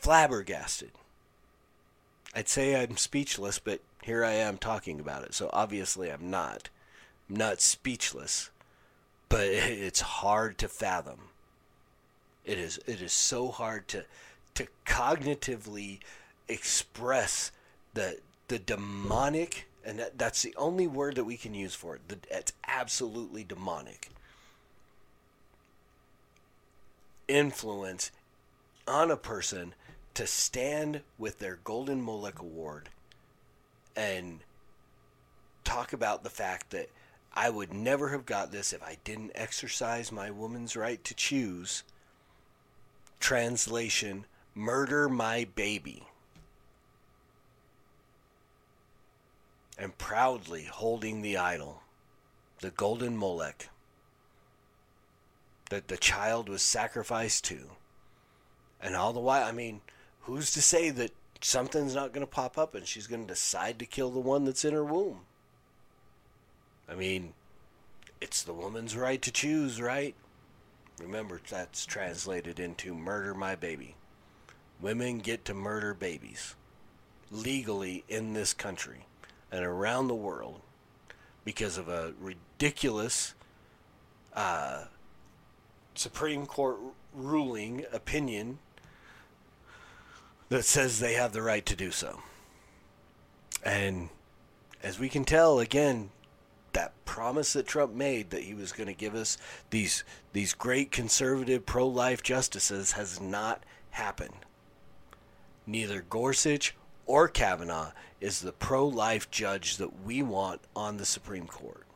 Flabbergasted. 0.00 0.90
I'd 2.34 2.48
say 2.48 2.80
I'm 2.80 2.96
speechless, 2.96 3.58
but 3.58 3.80
here 4.02 4.24
I 4.24 4.32
am 4.32 4.58
talking 4.58 4.98
about 4.98 5.22
it, 5.22 5.34
so 5.34 5.48
obviously 5.52 6.10
I'm 6.10 6.30
not. 6.30 6.70
I'm 7.30 7.36
not 7.36 7.60
speechless, 7.60 8.50
but 9.32 9.46
it's 9.46 10.02
hard 10.02 10.58
to 10.58 10.68
fathom. 10.68 11.18
It 12.44 12.58
is 12.58 12.78
it 12.86 13.00
is 13.00 13.14
so 13.14 13.48
hard 13.48 13.88
to 13.88 14.04
to 14.54 14.66
cognitively 14.84 16.00
express 16.48 17.50
the 17.94 18.18
the 18.48 18.58
demonic 18.58 19.66
and 19.86 19.98
that, 19.98 20.18
that's 20.18 20.42
the 20.42 20.54
only 20.56 20.86
word 20.86 21.14
that 21.14 21.24
we 21.24 21.38
can 21.38 21.54
use 21.54 21.74
for 21.74 21.96
it. 21.96 22.02
The, 22.08 22.18
it's 22.30 22.52
absolutely 22.68 23.42
demonic 23.42 24.10
influence 27.26 28.10
on 28.86 29.10
a 29.10 29.16
person 29.16 29.74
to 30.12 30.26
stand 30.26 31.00
with 31.16 31.38
their 31.38 31.58
Golden 31.64 32.04
Molech 32.04 32.38
Award 32.38 32.90
and 33.96 34.40
talk 35.64 35.94
about 35.94 36.22
the 36.22 36.28
fact 36.28 36.68
that 36.70 36.90
I 37.34 37.48
would 37.48 37.72
never 37.72 38.10
have 38.10 38.26
got 38.26 38.52
this 38.52 38.72
if 38.72 38.82
I 38.82 38.98
didn't 39.04 39.32
exercise 39.34 40.12
my 40.12 40.30
woman's 40.30 40.76
right 40.76 41.02
to 41.04 41.14
choose. 41.14 41.82
Translation 43.20 44.26
Murder 44.54 45.08
my 45.08 45.46
baby. 45.54 46.06
And 49.78 49.96
proudly 49.96 50.64
holding 50.64 51.22
the 51.22 51.38
idol, 51.38 51.80
the 52.60 52.70
golden 52.70 53.16
Molech, 53.16 53.70
that 55.70 55.88
the 55.88 55.96
child 55.96 56.50
was 56.50 56.60
sacrificed 56.60 57.44
to. 57.46 57.70
And 58.80 58.94
all 58.94 59.14
the 59.14 59.20
while, 59.20 59.44
I 59.46 59.52
mean, 59.52 59.80
who's 60.20 60.52
to 60.52 60.60
say 60.60 60.90
that 60.90 61.12
something's 61.40 61.94
not 61.94 62.12
going 62.12 62.26
to 62.26 62.30
pop 62.30 62.58
up 62.58 62.74
and 62.74 62.86
she's 62.86 63.06
going 63.06 63.26
to 63.26 63.32
decide 63.32 63.78
to 63.78 63.86
kill 63.86 64.10
the 64.10 64.20
one 64.20 64.44
that's 64.44 64.66
in 64.66 64.74
her 64.74 64.84
womb? 64.84 65.20
I 66.92 66.94
mean, 66.94 67.32
it's 68.20 68.42
the 68.42 68.52
woman's 68.52 68.94
right 68.94 69.22
to 69.22 69.32
choose, 69.32 69.80
right? 69.80 70.14
Remember, 71.00 71.40
that's 71.48 71.86
translated 71.86 72.60
into 72.60 72.94
murder 72.94 73.32
my 73.32 73.56
baby. 73.56 73.96
Women 74.78 75.18
get 75.18 75.46
to 75.46 75.54
murder 75.54 75.94
babies 75.94 76.54
legally 77.30 78.04
in 78.10 78.34
this 78.34 78.52
country 78.52 79.06
and 79.50 79.64
around 79.64 80.08
the 80.08 80.14
world 80.14 80.60
because 81.46 81.78
of 81.78 81.88
a 81.88 82.12
ridiculous 82.20 83.32
uh, 84.34 84.84
Supreme 85.94 86.44
Court 86.44 86.76
ruling 87.14 87.86
opinion 87.90 88.58
that 90.50 90.66
says 90.66 91.00
they 91.00 91.14
have 91.14 91.32
the 91.32 91.40
right 91.40 91.64
to 91.64 91.74
do 91.74 91.90
so. 91.90 92.20
And 93.64 94.10
as 94.82 94.98
we 94.98 95.08
can 95.08 95.24
tell, 95.24 95.58
again, 95.58 96.10
that 96.72 96.92
promise 97.04 97.52
that 97.52 97.66
Trump 97.66 97.92
made 97.92 98.30
that 98.30 98.44
he 98.44 98.54
was 98.54 98.72
going 98.72 98.86
to 98.86 98.94
give 98.94 99.14
us 99.14 99.36
these 99.70 100.04
these 100.32 100.54
great 100.54 100.90
conservative 100.90 101.66
pro-life 101.66 102.22
justices 102.22 102.92
has 102.92 103.20
not 103.20 103.62
happened. 103.90 104.46
Neither 105.66 106.02
Gorsuch 106.02 106.74
or 107.06 107.28
Kavanaugh 107.28 107.92
is 108.20 108.40
the 108.40 108.52
pro-life 108.52 109.30
judge 109.30 109.76
that 109.76 110.04
we 110.04 110.22
want 110.22 110.60
on 110.74 110.96
the 110.96 111.06
Supreme 111.06 111.46
Court. 111.46 111.86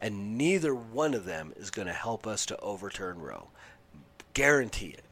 And 0.00 0.38
neither 0.38 0.74
one 0.74 1.14
of 1.14 1.26
them 1.26 1.52
is 1.56 1.70
going 1.70 1.86
to 1.86 1.92
help 1.92 2.26
us 2.26 2.46
to 2.46 2.58
overturn 2.60 3.20
Roe. 3.20 3.48
Guarantee 4.32 4.88
it. 4.88 5.04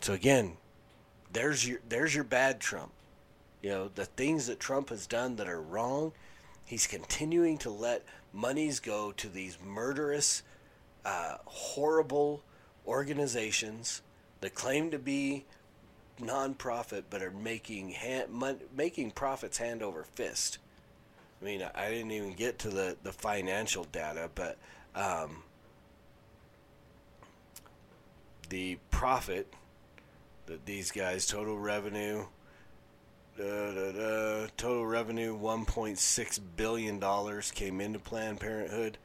So 0.00 0.12
again, 0.12 0.56
there's 1.32 1.66
your 1.66 1.80
there's 1.88 2.14
your 2.14 2.24
bad 2.24 2.60
Trump. 2.60 2.92
You 3.64 3.70
know, 3.70 3.90
the 3.94 4.04
things 4.04 4.48
that 4.48 4.60
Trump 4.60 4.90
has 4.90 5.06
done 5.06 5.36
that 5.36 5.48
are 5.48 5.62
wrong, 5.62 6.12
he's 6.66 6.86
continuing 6.86 7.56
to 7.58 7.70
let 7.70 8.04
monies 8.30 8.78
go 8.78 9.12
to 9.12 9.26
these 9.26 9.56
murderous, 9.64 10.42
uh, 11.02 11.38
horrible 11.46 12.42
organizations 12.86 14.02
that 14.42 14.54
claim 14.54 14.90
to 14.90 14.98
be 14.98 15.46
nonprofit 16.20 17.04
but 17.08 17.22
are 17.22 17.30
making 17.30 17.88
hand, 17.88 18.30
mon- 18.30 18.60
making 18.76 19.12
profits 19.12 19.56
hand 19.56 19.82
over 19.82 20.04
fist. 20.04 20.58
I 21.40 21.46
mean, 21.46 21.66
I 21.74 21.88
didn't 21.88 22.10
even 22.10 22.34
get 22.34 22.58
to 22.58 22.68
the, 22.68 22.98
the 23.02 23.12
financial 23.12 23.84
data, 23.84 24.28
but 24.34 24.58
um, 24.94 25.42
the 28.50 28.76
profit 28.90 29.50
that 30.44 30.66
these 30.66 30.90
guys 30.90 31.26
total 31.26 31.58
revenue 31.58 32.26
da, 33.36 33.72
da, 33.72 33.92
da, 33.92 34.46
total 34.56 34.86
revenue 34.86 35.36
1.6 35.38 36.40
billion 36.56 36.98
dollars 36.98 37.50
came 37.50 37.80
into 37.80 37.98
Planned 37.98 38.40
Parenthood. 38.40 38.98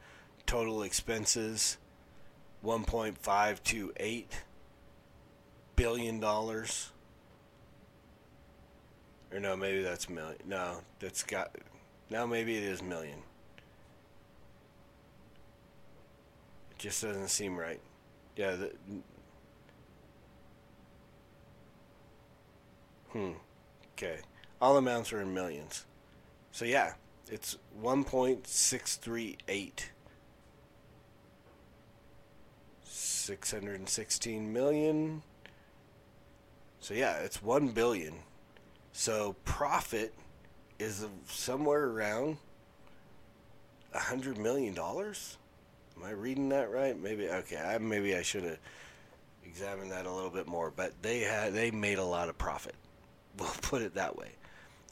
Total 0.46 0.82
expenses 0.82 1.78
1.528 2.64 4.24
billion 5.76 6.20
dollars. 6.20 6.90
Or 9.32 9.40
no 9.40 9.56
maybe 9.56 9.82
that's 9.82 10.08
million. 10.08 10.38
No 10.46 10.78
that's 10.98 11.22
got 11.22 11.56
now 12.10 12.26
maybe 12.26 12.56
it 12.56 12.64
is 12.64 12.82
million. 12.82 13.18
It 16.72 16.78
just 16.78 17.02
doesn't 17.02 17.28
seem 17.28 17.58
right. 17.58 17.80
Yeah 18.36 18.56
the, 18.56 18.72
Hmm. 23.12 23.32
Okay. 24.02 24.20
All 24.62 24.78
amounts 24.78 25.12
are 25.12 25.20
in 25.20 25.34
millions. 25.34 25.84
So 26.52 26.64
yeah, 26.64 26.94
it's 27.28 27.58
1.638. 27.82 29.84
616 32.82 34.52
million. 34.52 35.22
So 36.80 36.94
yeah, 36.94 37.18
it's 37.18 37.42
1 37.42 37.68
billion. 37.68 38.14
So 38.92 39.36
profit 39.44 40.14
is 40.78 41.06
somewhere 41.26 41.84
around 41.84 42.38
a 43.92 43.98
hundred 43.98 44.38
million 44.38 44.72
dollars. 44.72 45.36
Am 45.96 46.04
I 46.04 46.12
reading 46.12 46.48
that 46.48 46.70
right? 46.70 46.98
Maybe 46.98 47.28
okay. 47.28 47.58
I, 47.58 47.76
maybe 47.78 48.16
I 48.16 48.22
should 48.22 48.44
have 48.44 48.58
examined 49.44 49.92
that 49.92 50.06
a 50.06 50.10
little 50.10 50.30
bit 50.30 50.46
more. 50.46 50.72
But 50.74 51.02
they 51.02 51.20
had 51.20 51.52
they 51.52 51.70
made 51.70 51.98
a 51.98 52.04
lot 52.04 52.30
of 52.30 52.38
profit. 52.38 52.74
We'll 53.38 53.48
put 53.62 53.82
it 53.82 53.94
that 53.94 54.16
way. 54.16 54.30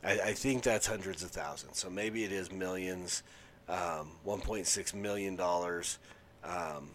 I, 0.04 0.12
I 0.12 0.32
think 0.32 0.62
that's 0.62 0.86
hundreds 0.86 1.22
of 1.22 1.30
thousands. 1.30 1.78
So 1.78 1.90
maybe 1.90 2.24
it 2.24 2.32
is 2.32 2.52
millions. 2.52 3.22
Um, 3.68 4.12
1.6 4.26 4.94
million 4.94 5.36
dollars. 5.36 5.98
Um, 6.42 6.90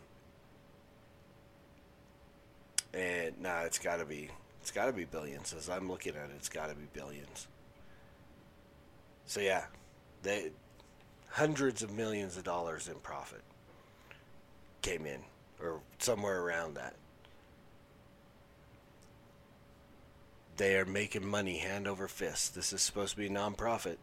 and 2.94 3.40
nah, 3.42 3.62
it's 3.62 3.80
got 3.80 3.98
to 3.98 4.06
be 4.06 4.30
it's 4.62 4.72
got 4.72 4.86
to 4.86 4.94
be 4.94 5.06
billions. 5.06 5.54
As 5.54 5.70
I'm 5.70 5.90
looking 5.90 6.16
at 6.16 6.30
it, 6.30 6.36
it's 6.38 6.50
got 6.50 6.70
to 6.70 6.76
be 6.76 6.86
billions. 6.94 7.48
So 9.26 9.40
yeah, 9.40 9.66
they 10.22 10.52
hundreds 11.30 11.82
of 11.84 11.92
millions 11.92 12.38
of 12.38 12.44
dollars 12.44 12.88
in 12.88 12.96
profit 12.96 13.42
came 14.82 15.06
in, 15.06 15.20
or 15.62 15.80
somewhere 16.00 16.42
around 16.42 16.76
that. 16.76 16.96
They 20.58 20.76
are 20.76 20.86
making 20.86 21.26
money 21.26 21.58
hand 21.58 21.88
over 21.88 22.08
fist. 22.08 22.56
This 22.56 22.74
is 22.74 22.82
supposed 22.82 23.12
to 23.12 23.18
be 23.18 23.28
a 23.28 23.30
nonprofit, 23.30 23.98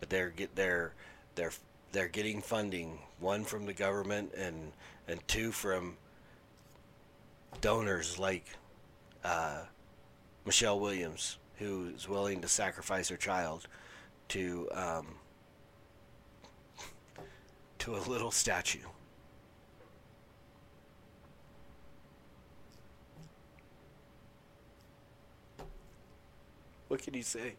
but 0.00 0.10
they're 0.10 0.30
get 0.30 0.56
they're 0.56 0.92
they're 1.34 1.52
they're 1.92 2.08
getting 2.08 2.42
funding. 2.42 2.98
One 3.20 3.44
from 3.44 3.66
the 3.66 3.72
government 3.72 4.32
and 4.36 4.72
and 5.06 5.26
two 5.28 5.52
from 5.52 5.96
donors 7.60 8.18
like 8.18 8.44
uh, 9.24 9.62
Michelle 10.44 10.80
Williams, 10.80 11.38
who 11.56 11.92
is 11.94 12.08
willing 12.08 12.40
to 12.40 12.48
sacrifice 12.48 13.08
her 13.08 13.16
child 13.16 13.68
to 14.28 14.68
um, 14.72 15.06
to 17.78 17.96
a 17.96 18.00
little 18.00 18.30
statue. 18.30 18.86
What 26.88 27.02
can 27.02 27.14
you 27.14 27.22
say? 27.22 27.54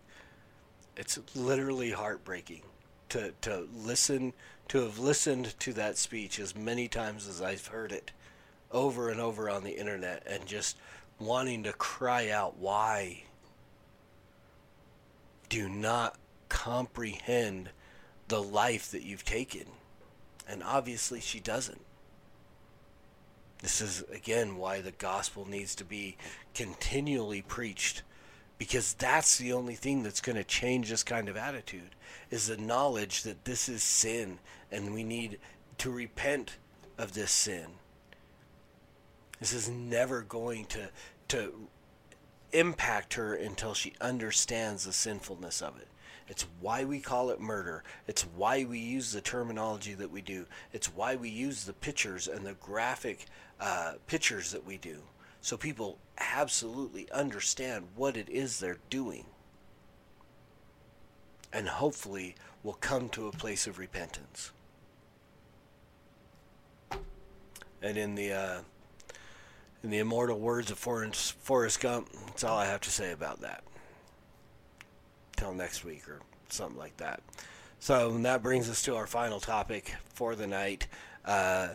It's 0.98 1.20
literally 1.36 1.92
heartbreaking 1.92 2.63
to 3.10 3.34
to 3.42 3.68
listen 3.74 4.34
to 4.68 4.82
have 4.84 5.00
listened 5.00 5.58
to 5.60 5.74
that 5.74 5.98
speech 5.98 6.39
as 6.39 6.56
many 6.56 6.88
times 6.88 7.28
as 7.28 7.42
I've 7.42 7.68
heard 7.68 7.92
it 7.92 8.12
over 8.72 9.10
and 9.10 9.20
over 9.20 9.50
on 9.50 9.63
the 9.63 9.78
internet 9.78 10.24
and 10.28 10.46
just 10.46 10.78
wanting 11.20 11.63
to 11.63 11.74
cry 11.74 12.30
out 12.30 12.58
why 12.58 13.24
do 15.50 15.68
not 15.68 16.18
comprehend 16.50 17.70
the 18.28 18.42
life 18.42 18.92
that 18.92 19.04
you've 19.04 19.26
taken 19.26 19.65
and 20.48 20.62
obviously 20.63 21.20
she 21.20 21.39
doesn't 21.39 21.82
this 23.62 23.82
is 23.82 24.04
again 24.13 24.58
why 24.58 24.82
the 24.82 24.92
gospel 24.92 25.48
needs 25.48 25.74
to 25.74 25.84
be 25.84 26.15
continually 26.54 27.42
preached 27.42 28.04
because 28.60 28.93
that's 28.93 29.38
the 29.38 29.52
only 29.54 29.74
thing 29.74 30.04
that's 30.04 30.22
going 30.22 30.36
to 30.36 30.43
change 30.43 30.89
this 30.89 31.02
kind 31.02 31.28
of 31.28 31.36
attitude 31.36 31.95
is 32.30 32.45
the 32.45 32.58
knowledge 32.58 33.24
that 33.24 33.45
this 33.45 33.67
is 33.67 33.82
sin 33.82 34.38
and 34.72 34.93
we 34.93 35.04
need 35.04 35.39
to 35.80 35.89
repent 35.89 36.58
of 37.00 37.13
this 37.13 37.32
sin 37.32 37.65
this 39.39 39.54
is 39.54 39.67
never 39.67 40.22
going 40.22 40.65
to 40.65 40.89
to 41.28 41.67
impact 42.52 43.15
her 43.15 43.34
until 43.34 43.74
she 43.74 43.93
understands 44.02 44.86
the 44.86 44.93
sinfulness 44.93 45.62
of 45.62 45.78
it 45.78 45.88
it's 46.30 46.45
why 46.62 46.86
we 46.86 47.00
call 47.00 47.32
it 47.32 47.41
murder. 47.41 47.84
It's 48.08 48.22
why 48.22 48.63
we 48.63 48.78
use 48.78 49.12
the 49.12 49.19
terminology 49.19 49.95
that 49.95 50.12
we 50.12 50.22
do. 50.22 50.45
It's 50.72 50.93
why 50.93 51.15
we 51.15 51.28
use 51.28 51.65
the 51.65 51.74
pictures 51.74 52.28
and 52.28 52.45
the 52.45 52.54
graphic 52.54 53.26
uh, 53.60 53.93
pictures 54.06 54.52
that 54.52 54.63
we 54.63 54.78
do. 54.78 55.00
So 55.41 55.58
people 55.58 55.97
absolutely 56.17 57.10
understand 57.12 57.88
what 57.95 58.17
it 58.17 58.30
is 58.30 58.60
they're 58.60 58.78
doing. 58.89 59.25
And 61.52 61.67
hopefully 61.67 62.36
will 62.63 62.73
come 62.73 63.10
to 63.10 63.28
a 63.28 63.32
place 63.32 63.65
of 63.65 63.80
repentance. 63.80 64.52
And 67.82 67.97
in 67.97 68.15
the 68.15 68.34
uh, 68.34 68.60
in 69.84 69.89
the 69.89 69.99
immortal 69.99 70.38
words 70.38 70.69
of 70.69 70.78
Forrest, 70.78 71.80
Gump, 71.80 72.10
that's 72.28 72.43
all 72.43 72.58
I 72.58 72.65
have 72.65 72.82
to 72.82 72.89
say 72.89 73.12
about 73.12 73.41
that 73.41 73.63
till 75.38 75.54
next 75.54 75.86
week 75.86 76.08
or 76.10 76.19
something 76.49 76.78
like 76.78 76.97
that. 76.97 77.21
So 77.80 78.17
that 78.17 78.43
brings 78.43 78.69
us 78.69 78.82
to 78.84 78.95
our 78.97 79.08
final 79.08 79.39
topic 79.39 79.95
for 80.13 80.36
the 80.36 80.47
night. 80.47 80.88
Uh, 81.23 81.69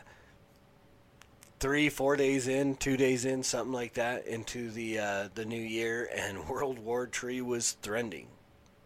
three, 1.64 1.88
four 1.88 2.14
days 2.14 2.46
in, 2.46 2.77
two 2.77 2.94
days 2.94 3.24
in, 3.24 3.42
something 3.42 3.72
like 3.72 3.94
that, 3.94 4.27
into 4.27 4.70
the 4.70 4.98
uh, 4.98 5.29
the 5.35 5.46
new 5.46 5.57
year, 5.57 6.11
and 6.14 6.46
World 6.48 6.79
War 6.79 7.09
Three 7.11 7.40
was 7.40 7.79
trending. 7.83 8.27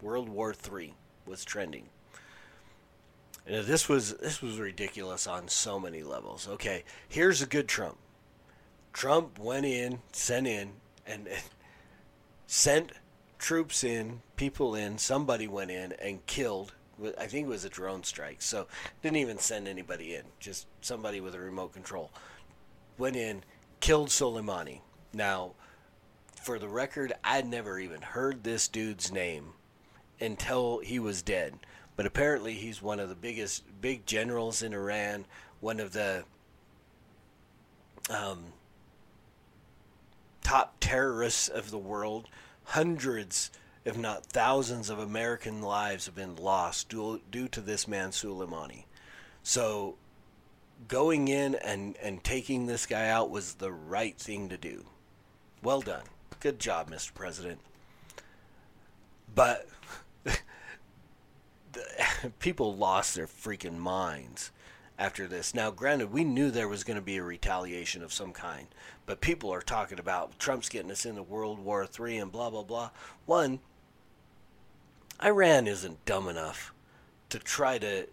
World 0.01 0.29
War 0.29 0.55
Three 0.55 0.95
was 1.27 1.45
trending. 1.45 1.89
And 3.49 3.67
this 3.67 3.89
was 3.89 4.15
this 4.19 4.41
was 4.41 4.61
ridiculous 4.61 5.27
on 5.27 5.49
so 5.49 5.81
many 5.81 6.05
levels. 6.05 6.47
Okay, 6.47 6.85
here's 7.09 7.43
a 7.43 7.47
good 7.47 7.67
Trump. 7.67 7.99
Trump 8.93 9.41
went 9.41 9.67
in, 9.67 9.99
sent 10.13 10.47
in, 10.47 10.71
and, 11.05 11.27
and 11.27 11.43
sent 12.47 12.93
troops 13.41 13.83
in, 13.83 14.21
people 14.37 14.77
in, 14.77 14.99
somebody 14.99 15.49
went 15.49 15.73
in 15.73 15.95
and 15.95 16.25
killed. 16.27 16.75
I 17.19 17.27
think 17.27 17.47
it 17.47 17.51
was 17.51 17.65
a 17.65 17.69
drone 17.69 18.05
strike, 18.05 18.41
so 18.41 18.69
didn't 19.03 19.17
even 19.17 19.39
send 19.39 19.67
anybody 19.67 20.15
in. 20.15 20.23
Just 20.39 20.69
somebody 20.81 21.21
with 21.21 21.35
a 21.35 21.41
remote 21.41 21.73
control 21.73 22.13
went 22.99 23.17
in, 23.17 23.45
killed 23.81 24.09
Soleimani. 24.09 24.81
Now, 25.13 25.53
for 26.43 26.59
the 26.59 26.69
record, 26.69 27.13
I'd 27.23 27.47
never 27.47 27.79
even 27.79 28.03
heard 28.03 28.43
this 28.43 28.69
dude's 28.69 29.13
name 29.13 29.53
until 30.21 30.79
he 30.79 30.99
was 30.99 31.23
dead. 31.23 31.55
But 31.97 32.07
apparently, 32.07 32.55
he's 32.55 32.81
one 32.81 33.01
of 33.01 33.09
the 33.09 33.15
biggest, 33.15 33.65
big 33.81 34.07
generals 34.07 34.63
in 34.63 34.73
Iran. 34.73 35.27
One 35.61 35.81
of 35.81 35.93
the 35.93 36.25
um, 38.09 38.53
top 40.43 40.77
terrorists 40.81 41.49
of 41.49 41.71
the 41.71 41.79
world 41.79 42.29
hundreds, 42.65 43.51
if 43.85 43.97
not 43.97 44.27
thousands, 44.27 44.91
of 44.91 44.99
American 44.99 45.61
lives 45.61 46.07
have 46.07 46.15
been 46.15 46.37
lost 46.37 46.89
due, 46.89 47.21
due 47.31 47.49
to 47.49 47.61
this 47.61 47.89
man 47.89 48.11
Soleimani. 48.11 48.85
So, 49.43 49.97
going 50.87 51.29
in 51.29 51.55
and, 51.57 51.97
and 52.03 52.23
taking 52.23 52.67
this 52.67 52.87
guy 52.87 53.09
out 53.09 53.31
was 53.31 53.55
the 53.55 53.73
right 53.73 54.17
thing 54.17 54.49
to 54.49 54.57
do. 54.57 54.85
Well 55.63 55.81
done. 55.81 56.05
Good 56.41 56.61
job, 56.61 56.91
Mr. 56.91 57.13
President. 57.15 57.59
But 59.35 59.67
the, 60.25 60.39
people 62.39 62.77
lost 62.77 63.15
their 63.15 63.27
freaking 63.27 63.79
minds 63.79 64.53
after 64.99 65.27
this. 65.27 65.55
Now, 65.55 65.71
granted, 65.71 66.13
we 66.13 66.25
knew 66.25 66.51
there 66.51 66.69
was 66.69 66.85
going 66.85 66.97
to 66.97 67.03
be 67.03 67.17
a 67.17 67.23
retaliation 67.23 68.03
of 68.03 68.13
some 68.13 68.33
kind, 68.33 68.67
but 69.07 69.21
people 69.21 69.53
are 69.53 69.63
talking 69.63 69.99
about 69.99 70.39
Trump's 70.39 70.69
getting 70.69 70.91
us 70.91 71.07
into 71.07 71.23
World 71.23 71.59
War 71.59 71.89
III 71.99 72.19
and 72.19 72.33
blah, 72.33 72.51
blah, 72.51 72.65
blah. 72.65 72.91
One, 73.27 73.61
Iran 75.23 75.67
isn't 75.67 76.05
dumb 76.05 76.29
enough 76.29 76.73
to 77.31 77.39
try 77.39 77.79
to 77.79 78.07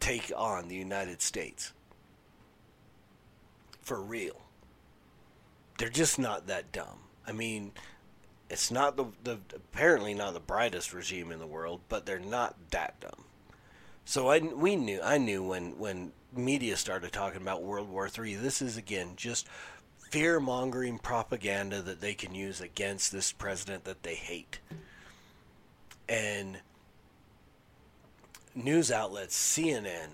take 0.00 0.32
on 0.36 0.68
the 0.68 0.74
United 0.74 1.22
States. 1.22 1.72
For 3.82 4.00
real. 4.00 4.40
They're 5.78 5.88
just 5.88 6.18
not 6.18 6.46
that 6.46 6.72
dumb. 6.72 6.98
I 7.26 7.32
mean, 7.32 7.72
it's 8.48 8.70
not 8.70 8.96
the, 8.96 9.06
the 9.24 9.38
apparently 9.54 10.14
not 10.14 10.34
the 10.34 10.40
brightest 10.40 10.92
regime 10.92 11.32
in 11.32 11.38
the 11.38 11.46
world, 11.46 11.80
but 11.88 12.06
they're 12.06 12.18
not 12.18 12.54
that 12.70 13.00
dumb. 13.00 13.24
So 14.04 14.28
I 14.28 14.38
we 14.40 14.76
knew 14.76 15.00
I 15.02 15.18
knew 15.18 15.42
when 15.42 15.78
when 15.78 16.12
media 16.34 16.76
started 16.76 17.12
talking 17.12 17.40
about 17.40 17.62
World 17.62 17.88
War 17.88 18.08
III. 18.08 18.36
This 18.36 18.62
is 18.62 18.76
again 18.76 19.12
just 19.16 19.46
fear 20.10 20.40
mongering 20.40 20.98
propaganda 20.98 21.80
that 21.82 22.00
they 22.00 22.14
can 22.14 22.34
use 22.34 22.60
against 22.60 23.12
this 23.12 23.32
president 23.32 23.84
that 23.84 24.02
they 24.02 24.14
hate. 24.14 24.58
And 26.08 26.58
news 28.54 28.92
outlets, 28.92 29.36
CNN, 29.36 30.08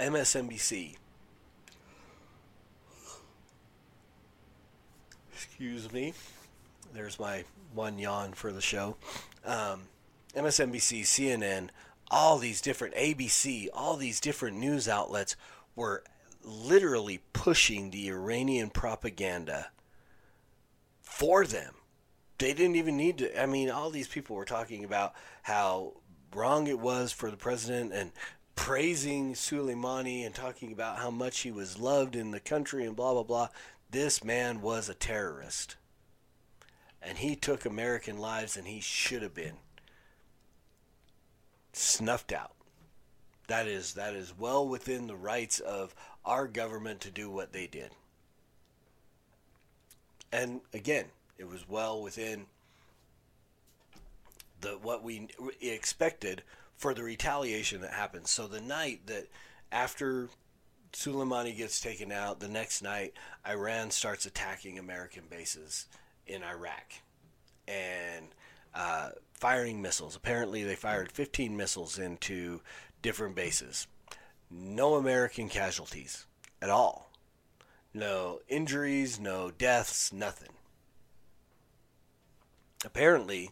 MSNBC, 0.00 0.96
excuse 5.62 5.92
me, 5.92 6.12
there's 6.92 7.20
my 7.20 7.44
one 7.72 7.96
yawn 7.96 8.32
for 8.32 8.50
the 8.50 8.60
show. 8.60 8.96
Um, 9.44 9.82
MSNBC, 10.34 11.02
CNN, 11.02 11.68
all 12.10 12.38
these 12.38 12.60
different 12.60 12.96
ABC, 12.96 13.68
all 13.72 13.96
these 13.96 14.18
different 14.18 14.56
news 14.56 14.88
outlets 14.88 15.36
were 15.76 16.02
literally 16.42 17.20
pushing 17.32 17.90
the 17.92 18.08
Iranian 18.08 18.70
propaganda 18.70 19.70
for 21.00 21.46
them. 21.46 21.74
They 22.38 22.54
didn't 22.54 22.74
even 22.74 22.96
need 22.96 23.18
to. 23.18 23.40
I 23.40 23.46
mean, 23.46 23.70
all 23.70 23.90
these 23.90 24.08
people 24.08 24.34
were 24.34 24.44
talking 24.44 24.82
about 24.82 25.14
how 25.42 25.92
wrong 26.34 26.66
it 26.66 26.80
was 26.80 27.12
for 27.12 27.30
the 27.30 27.36
president 27.36 27.92
and 27.92 28.10
praising 28.56 29.34
Soleimani 29.34 30.26
and 30.26 30.34
talking 30.34 30.72
about 30.72 30.98
how 30.98 31.12
much 31.12 31.38
he 31.40 31.52
was 31.52 31.78
loved 31.78 32.16
in 32.16 32.32
the 32.32 32.40
country 32.40 32.84
and 32.84 32.96
blah, 32.96 33.12
blah, 33.12 33.22
blah. 33.22 33.48
This 33.92 34.24
man 34.24 34.62
was 34.62 34.88
a 34.88 34.94
terrorist. 34.94 35.76
And 37.02 37.18
he 37.18 37.36
took 37.36 37.66
American 37.66 38.16
lives 38.16 38.56
and 38.56 38.66
he 38.66 38.80
should 38.80 39.22
have 39.22 39.34
been 39.34 39.56
snuffed 41.72 42.32
out. 42.32 42.52
That 43.48 43.66
is 43.66 43.94
that 43.94 44.14
is 44.14 44.32
well 44.36 44.66
within 44.66 45.06
the 45.06 45.16
rights 45.16 45.60
of 45.60 45.94
our 46.24 46.46
government 46.46 47.00
to 47.02 47.10
do 47.10 47.30
what 47.30 47.52
they 47.52 47.66
did. 47.66 47.90
And 50.32 50.62
again, 50.72 51.06
it 51.36 51.48
was 51.48 51.68
well 51.68 52.00
within 52.00 52.46
the 54.62 54.78
what 54.80 55.02
we 55.02 55.28
expected 55.60 56.42
for 56.76 56.94
the 56.94 57.02
retaliation 57.02 57.82
that 57.82 57.92
happened. 57.92 58.26
So 58.26 58.46
the 58.46 58.60
night 58.60 59.06
that 59.06 59.26
after 59.70 60.30
Soleimani 60.92 61.56
gets 61.56 61.80
taken 61.80 62.12
out, 62.12 62.40
the 62.40 62.48
next 62.48 62.82
night 62.82 63.14
Iran 63.48 63.90
starts 63.90 64.26
attacking 64.26 64.78
American 64.78 65.24
bases 65.30 65.86
in 66.26 66.42
Iraq. 66.42 66.94
And 67.66 68.26
uh, 68.74 69.10
firing 69.34 69.82
missiles. 69.82 70.16
Apparently, 70.16 70.62
they 70.62 70.74
fired 70.74 71.12
15 71.12 71.56
missiles 71.56 71.98
into 71.98 72.60
different 73.02 73.34
bases. 73.34 73.86
No 74.50 74.94
American 74.94 75.48
casualties 75.48 76.26
at 76.60 76.70
all. 76.70 77.10
No 77.94 78.40
injuries, 78.48 79.20
no 79.20 79.50
deaths, 79.50 80.12
nothing. 80.12 80.52
Apparently, 82.84 83.50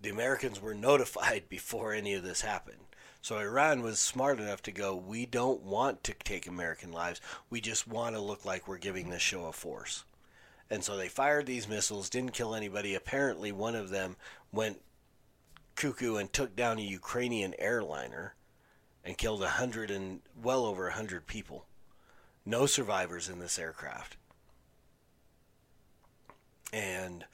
the 0.00 0.10
Americans 0.10 0.60
were 0.60 0.74
notified 0.74 1.48
before 1.48 1.92
any 1.92 2.14
of 2.14 2.24
this 2.24 2.40
happened. 2.40 2.78
So 3.24 3.38
Iran 3.38 3.80
was 3.80 3.98
smart 4.00 4.38
enough 4.38 4.60
to 4.64 4.70
go, 4.70 4.94
we 4.94 5.24
don't 5.24 5.62
want 5.62 6.04
to 6.04 6.12
take 6.12 6.46
American 6.46 6.92
lives. 6.92 7.22
We 7.48 7.58
just 7.62 7.88
want 7.88 8.14
to 8.14 8.20
look 8.20 8.44
like 8.44 8.68
we're 8.68 8.76
giving 8.76 9.08
this 9.08 9.22
show 9.22 9.46
of 9.46 9.54
force. 9.54 10.04
And 10.68 10.84
so 10.84 10.98
they 10.98 11.08
fired 11.08 11.46
these 11.46 11.66
missiles, 11.66 12.10
didn't 12.10 12.34
kill 12.34 12.54
anybody. 12.54 12.94
Apparently, 12.94 13.50
one 13.50 13.76
of 13.76 13.88
them 13.88 14.16
went 14.52 14.82
cuckoo 15.74 16.16
and 16.16 16.30
took 16.30 16.54
down 16.54 16.78
a 16.78 16.82
Ukrainian 16.82 17.54
airliner 17.58 18.34
and 19.02 19.16
killed 19.16 19.42
a 19.42 19.48
hundred 19.48 19.90
and 19.90 20.20
well 20.42 20.66
over 20.66 20.88
a 20.88 20.92
hundred 20.92 21.26
people. 21.26 21.64
No 22.44 22.66
survivors 22.66 23.30
in 23.30 23.38
this 23.38 23.58
aircraft. 23.58 24.18
And, 26.74 27.24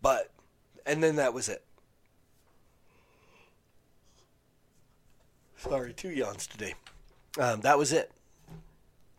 but, 0.00 0.30
and 0.86 1.02
then 1.02 1.16
that 1.16 1.34
was 1.34 1.50
it. 1.50 1.66
Sorry, 5.60 5.92
two 5.92 6.10
yawns 6.10 6.46
today. 6.46 6.74
Um, 7.38 7.60
that 7.60 7.76
was 7.76 7.92
it. 7.92 8.10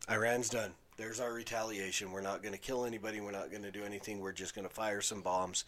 Iran's 0.09 0.49
done. 0.49 0.71
There's 0.97 1.19
our 1.19 1.31
retaliation. 1.31 2.11
We're 2.11 2.21
not 2.21 2.41
going 2.41 2.53
to 2.53 2.59
kill 2.59 2.83
anybody. 2.83 3.21
We're 3.21 3.31
not 3.31 3.51
going 3.51 3.61
to 3.61 3.71
do 3.71 3.83
anything. 3.83 4.19
We're 4.19 4.31
just 4.31 4.55
going 4.55 4.67
to 4.67 4.73
fire 4.73 5.01
some 5.01 5.21
bombs 5.21 5.65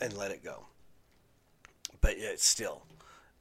and 0.00 0.16
let 0.16 0.30
it 0.30 0.44
go. 0.44 0.66
But 2.00 2.18
yet, 2.18 2.38
still, 2.38 2.82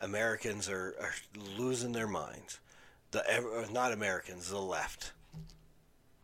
Americans 0.01 0.67
are, 0.67 0.95
are 0.99 1.13
losing 1.57 1.91
their 1.91 2.07
minds. 2.07 2.59
The 3.11 3.67
not 3.71 3.93
Americans, 3.93 4.49
the 4.49 4.59
left, 4.59 5.13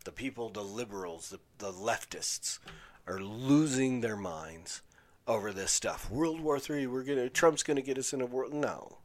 the 0.04 0.12
people, 0.12 0.48
the 0.48 0.64
liberals, 0.64 1.30
the, 1.30 1.38
the 1.58 1.72
leftists, 1.72 2.58
are 3.06 3.20
losing 3.20 4.00
their 4.00 4.16
minds 4.16 4.82
over 5.28 5.52
this 5.52 5.70
stuff. 5.70 6.10
World 6.10 6.40
War 6.40 6.58
Three. 6.58 6.88
We're 6.88 7.04
gonna. 7.04 7.28
Trump's 7.28 7.62
gonna 7.62 7.82
get 7.82 7.98
us 7.98 8.12
in 8.12 8.20
a 8.20 8.26
world. 8.26 8.52
No. 8.52 8.98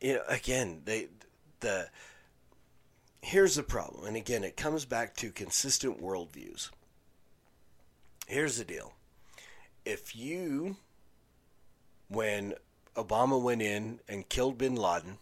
You 0.00 0.14
know, 0.14 0.22
again, 0.28 0.82
they 0.84 1.08
the 1.60 1.88
here's 3.22 3.56
the 3.56 3.62
problem, 3.62 4.06
and 4.06 4.16
again, 4.16 4.44
it 4.44 4.56
comes 4.56 4.84
back 4.84 5.14
to 5.16 5.30
consistent 5.30 6.02
worldviews. 6.02 6.70
Here's 8.26 8.56
the 8.56 8.64
deal: 8.64 8.94
if 9.84 10.16
you, 10.16 10.76
when 12.08 12.54
Obama 12.96 13.40
went 13.40 13.62
in 13.62 14.00
and 14.08 14.28
killed 14.28 14.56
Bin 14.56 14.74
Laden, 14.74 15.18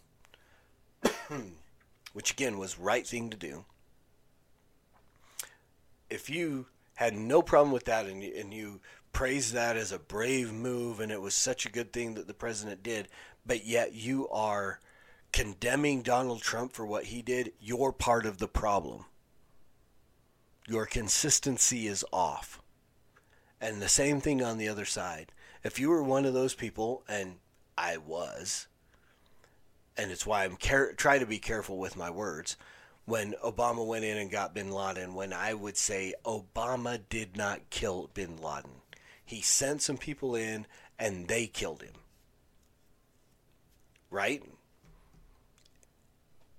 which 2.13 2.31
again 2.31 2.57
was 2.57 2.79
right 2.79 3.05
thing 3.05 3.29
to 3.29 3.37
do, 3.37 3.65
if 6.09 6.29
you 6.29 6.67
had 6.95 7.13
no 7.13 7.41
problem 7.41 7.71
with 7.71 7.85
that 7.85 8.05
and 8.05 8.23
and 8.23 8.53
you 8.53 8.79
praised 9.11 9.53
that 9.53 9.75
as 9.75 9.91
a 9.91 9.99
brave 9.99 10.53
move 10.53 10.99
and 10.99 11.11
it 11.11 11.21
was 11.21 11.33
such 11.33 11.65
a 11.65 11.71
good 11.71 11.91
thing 11.91 12.13
that 12.13 12.27
the 12.27 12.33
president 12.33 12.83
did, 12.83 13.07
but 13.49 13.65
yet 13.65 13.95
you 13.95 14.29
are 14.29 14.79
condemning 15.31 16.03
Donald 16.03 16.39
Trump 16.39 16.71
for 16.71 16.85
what 16.85 17.05
he 17.05 17.23
did, 17.23 17.51
you're 17.59 17.91
part 17.91 18.27
of 18.27 18.37
the 18.37 18.47
problem. 18.47 19.05
Your 20.67 20.85
consistency 20.85 21.87
is 21.87 22.05
off. 22.13 22.61
And 23.59 23.81
the 23.81 23.89
same 23.89 24.21
thing 24.21 24.43
on 24.43 24.59
the 24.59 24.69
other 24.69 24.85
side. 24.85 25.31
If 25.63 25.79
you 25.79 25.89
were 25.89 26.03
one 26.03 26.25
of 26.25 26.35
those 26.35 26.53
people, 26.53 27.01
and 27.09 27.37
I 27.75 27.97
was, 27.97 28.67
and 29.97 30.11
it's 30.11 30.27
why 30.27 30.43
I'm 30.43 30.55
care- 30.55 30.93
try 30.93 31.17
to 31.17 31.25
be 31.25 31.39
careful 31.39 31.79
with 31.79 31.97
my 31.97 32.11
words. 32.11 32.55
When 33.05 33.33
Obama 33.43 33.83
went 33.83 34.05
in 34.05 34.17
and 34.17 34.29
got 34.29 34.53
Bin 34.53 34.69
Laden, 34.71 35.15
when 35.15 35.33
I 35.33 35.55
would 35.55 35.75
say 35.75 36.13
Obama 36.23 37.01
did 37.09 37.35
not 37.35 37.71
kill 37.71 38.11
Bin 38.13 38.37
Laden, 38.37 38.83
he 39.25 39.41
sent 39.41 39.81
some 39.81 39.97
people 39.97 40.35
in 40.35 40.67
and 40.99 41.27
they 41.27 41.47
killed 41.47 41.81
him. 41.81 41.95
Right? 44.11 44.43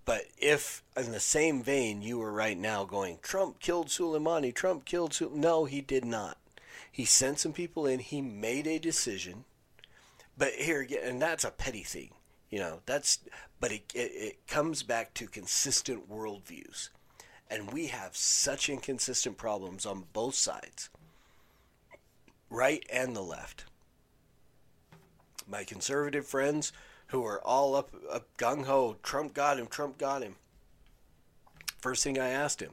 But 0.04 0.22
if, 0.38 0.82
in 0.96 1.12
the 1.12 1.20
same 1.20 1.62
vein, 1.62 2.02
you 2.02 2.18
were 2.18 2.32
right 2.32 2.58
now 2.58 2.84
going, 2.84 3.18
Trump 3.22 3.60
killed 3.60 3.88
Soleimani, 3.88 4.52
Trump 4.54 4.84
killed 4.84 5.12
Soleimani. 5.12 5.36
No, 5.36 5.64
he 5.66 5.80
did 5.80 6.04
not. 6.04 6.36
He 6.90 7.04
sent 7.04 7.38
some 7.38 7.52
people 7.52 7.86
in, 7.86 8.00
he 8.00 8.20
made 8.20 8.66
a 8.66 8.78
decision. 8.78 9.44
But 10.36 10.54
here 10.54 10.80
again, 10.80 11.02
and 11.04 11.22
that's 11.22 11.44
a 11.44 11.50
petty 11.50 11.82
thing. 11.82 12.10
You 12.50 12.58
know, 12.58 12.80
that's, 12.86 13.20
but 13.60 13.70
it, 13.70 13.82
it, 13.94 14.12
it 14.12 14.46
comes 14.48 14.82
back 14.82 15.14
to 15.14 15.26
consistent 15.26 16.10
worldviews. 16.10 16.88
And 17.48 17.72
we 17.72 17.88
have 17.88 18.16
such 18.16 18.68
inconsistent 18.68 19.36
problems 19.36 19.86
on 19.86 20.06
both 20.12 20.34
sides, 20.34 20.88
right 22.48 22.84
and 22.92 23.14
the 23.14 23.22
left. 23.22 23.64
My 25.48 25.64
conservative 25.64 26.26
friends 26.26 26.72
who 27.10 27.24
are 27.24 27.40
all 27.44 27.74
up, 27.74 27.94
up 28.10 28.26
gung 28.36 28.64
ho, 28.64 28.96
Trump 29.02 29.34
got 29.34 29.58
him, 29.58 29.66
Trump 29.66 29.98
got 29.98 30.22
him. 30.22 30.36
First 31.80 32.04
thing 32.04 32.18
I 32.18 32.28
asked 32.28 32.60
him, 32.60 32.72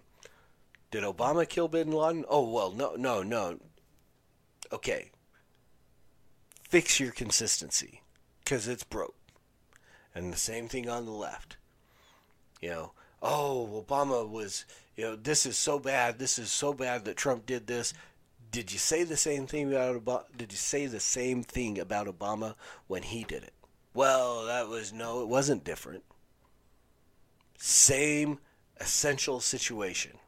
did 0.91 1.03
Obama 1.03 1.47
kill 1.47 1.67
Bin 1.67 1.91
Laden? 1.91 2.25
Oh, 2.29 2.49
well, 2.49 2.71
no, 2.71 2.95
no, 2.95 3.23
no. 3.23 3.59
Okay. 4.71 5.11
Fix 6.69 6.99
your 6.99 7.11
consistency 7.11 8.01
because 8.43 8.67
it's 8.67 8.83
broke. 8.83 9.15
And 10.13 10.31
the 10.31 10.37
same 10.37 10.67
thing 10.67 10.89
on 10.89 11.05
the 11.05 11.11
left. 11.11 11.57
You 12.61 12.69
know, 12.69 12.91
oh, 13.21 13.85
Obama 13.87 14.27
was, 14.27 14.65
you 14.95 15.03
know, 15.03 15.15
this 15.15 15.45
is 15.45 15.57
so 15.57 15.79
bad. 15.79 16.19
This 16.19 16.37
is 16.37 16.51
so 16.51 16.73
bad 16.73 17.05
that 17.05 17.17
Trump 17.17 17.45
did 17.45 17.67
this. 17.67 17.93
Did 18.51 18.71
you 18.71 18.79
say 18.79 19.03
the 19.03 19.17
same 19.17 19.45
thing 19.47 19.73
about? 19.73 20.37
Did 20.37 20.51
you 20.51 20.57
say 20.57 20.85
the 20.85 20.99
same 20.99 21.43
thing 21.43 21.79
about 21.79 22.07
Obama 22.07 22.55
when 22.87 23.03
he 23.03 23.23
did 23.23 23.43
it? 23.43 23.53
Well, 23.97 24.45
that 24.45 24.67
was 24.67 24.93
no, 24.93 25.21
it 25.21 25.27
wasn't 25.27 25.63
different. 25.63 26.03
Same 27.57 28.37
essential 28.79 29.39
situation. 29.39 30.19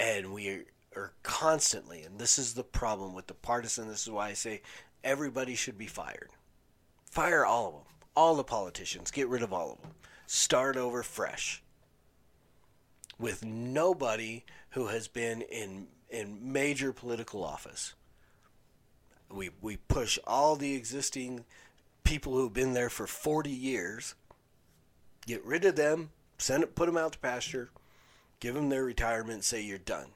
And 0.00 0.34
we 0.34 0.64
are 0.96 1.12
constantly, 1.22 2.02
and 2.02 2.18
this 2.18 2.36
is 2.36 2.54
the 2.54 2.64
problem 2.64 3.14
with 3.14 3.28
the 3.28 3.34
partisan, 3.34 3.86
this 3.86 4.02
is 4.02 4.10
why 4.10 4.30
I 4.30 4.32
say 4.32 4.60
everybody 5.04 5.54
should 5.54 5.78
be 5.78 5.86
fired. 5.86 6.30
Fire 7.08 7.46
all 7.46 7.68
of 7.68 7.74
them, 7.74 7.82
all 8.16 8.34
the 8.34 8.42
politicians, 8.42 9.12
get 9.12 9.28
rid 9.28 9.42
of 9.42 9.52
all 9.52 9.74
of 9.74 9.80
them. 9.80 9.92
Start 10.26 10.76
over 10.76 11.04
fresh. 11.04 11.62
With 13.20 13.44
nobody 13.44 14.44
who 14.70 14.88
has 14.88 15.06
been 15.06 15.42
in, 15.42 15.86
in 16.10 16.52
major 16.52 16.92
political 16.92 17.44
office 17.44 17.94
we 19.30 19.50
we 19.60 19.76
push 19.76 20.18
all 20.26 20.56
the 20.56 20.74
existing 20.74 21.44
people 22.04 22.34
who've 22.34 22.52
been 22.52 22.72
there 22.74 22.90
for 22.90 23.06
40 23.06 23.50
years 23.50 24.14
get 25.26 25.44
rid 25.44 25.64
of 25.64 25.76
them 25.76 26.10
send 26.38 26.62
it 26.62 26.74
put 26.74 26.86
them 26.86 26.96
out 26.96 27.12
to 27.12 27.18
pasture 27.18 27.70
give 28.40 28.54
them 28.54 28.68
their 28.68 28.84
retirement 28.84 29.44
say 29.44 29.60
you're 29.60 29.78
done. 29.78 30.08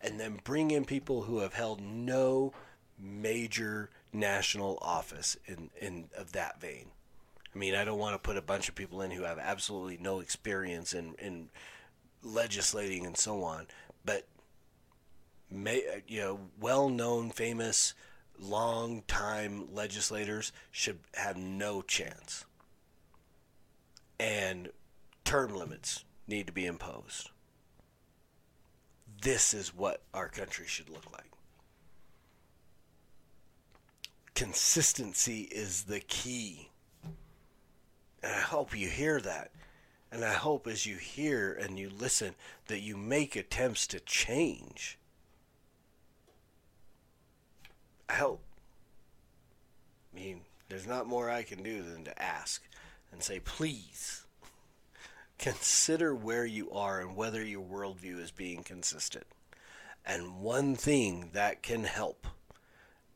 And 0.00 0.20
then 0.20 0.40
bring 0.44 0.70
in 0.70 0.84
people 0.84 1.22
who 1.22 1.40
have 1.40 1.54
held 1.54 1.80
no 1.80 2.52
major 2.98 3.90
national 4.12 4.78
office 4.80 5.36
in 5.46 5.70
in 5.80 6.08
of 6.16 6.32
that 6.32 6.60
vein. 6.60 6.86
I 7.54 7.58
mean 7.58 7.74
i 7.74 7.84
don't 7.84 7.98
want 7.98 8.14
to 8.14 8.18
put 8.18 8.38
a 8.38 8.42
bunch 8.42 8.68
of 8.68 8.74
people 8.74 9.02
in 9.02 9.10
who 9.10 9.24
have 9.24 9.38
absolutely 9.38 9.98
no 9.98 10.20
experience 10.20 10.94
in 10.94 11.14
in 11.18 11.48
legislating 12.22 13.04
and 13.04 13.16
so 13.16 13.42
on 13.42 13.66
but 14.04 14.26
may, 15.50 16.02
you 16.08 16.20
know 16.20 16.40
well-known 16.58 17.30
famous 17.30 17.92
long 18.40 19.02
time 19.06 19.74
legislators 19.74 20.52
should 20.70 20.98
have 21.14 21.36
no 21.36 21.82
chance. 21.82 22.44
And 24.18 24.70
term 25.24 25.54
limits 25.54 26.04
need 26.26 26.46
to 26.46 26.52
be 26.52 26.66
imposed. 26.66 27.30
This 29.22 29.54
is 29.54 29.74
what 29.74 30.02
our 30.14 30.28
country 30.28 30.66
should 30.66 30.88
look 30.88 31.10
like. 31.12 31.30
Consistency 34.34 35.42
is 35.42 35.84
the 35.84 36.00
key. 36.00 36.68
And 38.22 38.32
I 38.34 38.40
hope 38.40 38.76
you 38.78 38.88
hear 38.88 39.20
that. 39.20 39.50
And 40.12 40.24
I 40.24 40.34
hope 40.34 40.66
as 40.66 40.86
you 40.86 40.96
hear 40.96 41.52
and 41.52 41.78
you 41.78 41.90
listen 41.90 42.34
that 42.66 42.80
you 42.80 42.96
make 42.96 43.36
attempts 43.36 43.86
to 43.88 44.00
change. 44.00 44.98
Hope. 48.10 48.42
I 50.12 50.18
mean, 50.18 50.40
there's 50.68 50.86
not 50.86 51.06
more 51.06 51.30
I 51.30 51.42
can 51.42 51.62
do 51.62 51.82
than 51.82 52.04
to 52.04 52.22
ask 52.22 52.62
and 53.12 53.22
say, 53.22 53.40
please 53.40 54.24
consider 55.38 56.14
where 56.14 56.46
you 56.46 56.70
are 56.70 57.00
and 57.00 57.16
whether 57.16 57.44
your 57.44 57.64
worldview 57.64 58.20
is 58.20 58.30
being 58.30 58.62
consistent. 58.62 59.26
And 60.04 60.40
one 60.40 60.76
thing 60.76 61.30
that 61.32 61.62
can 61.62 61.84
help 61.84 62.26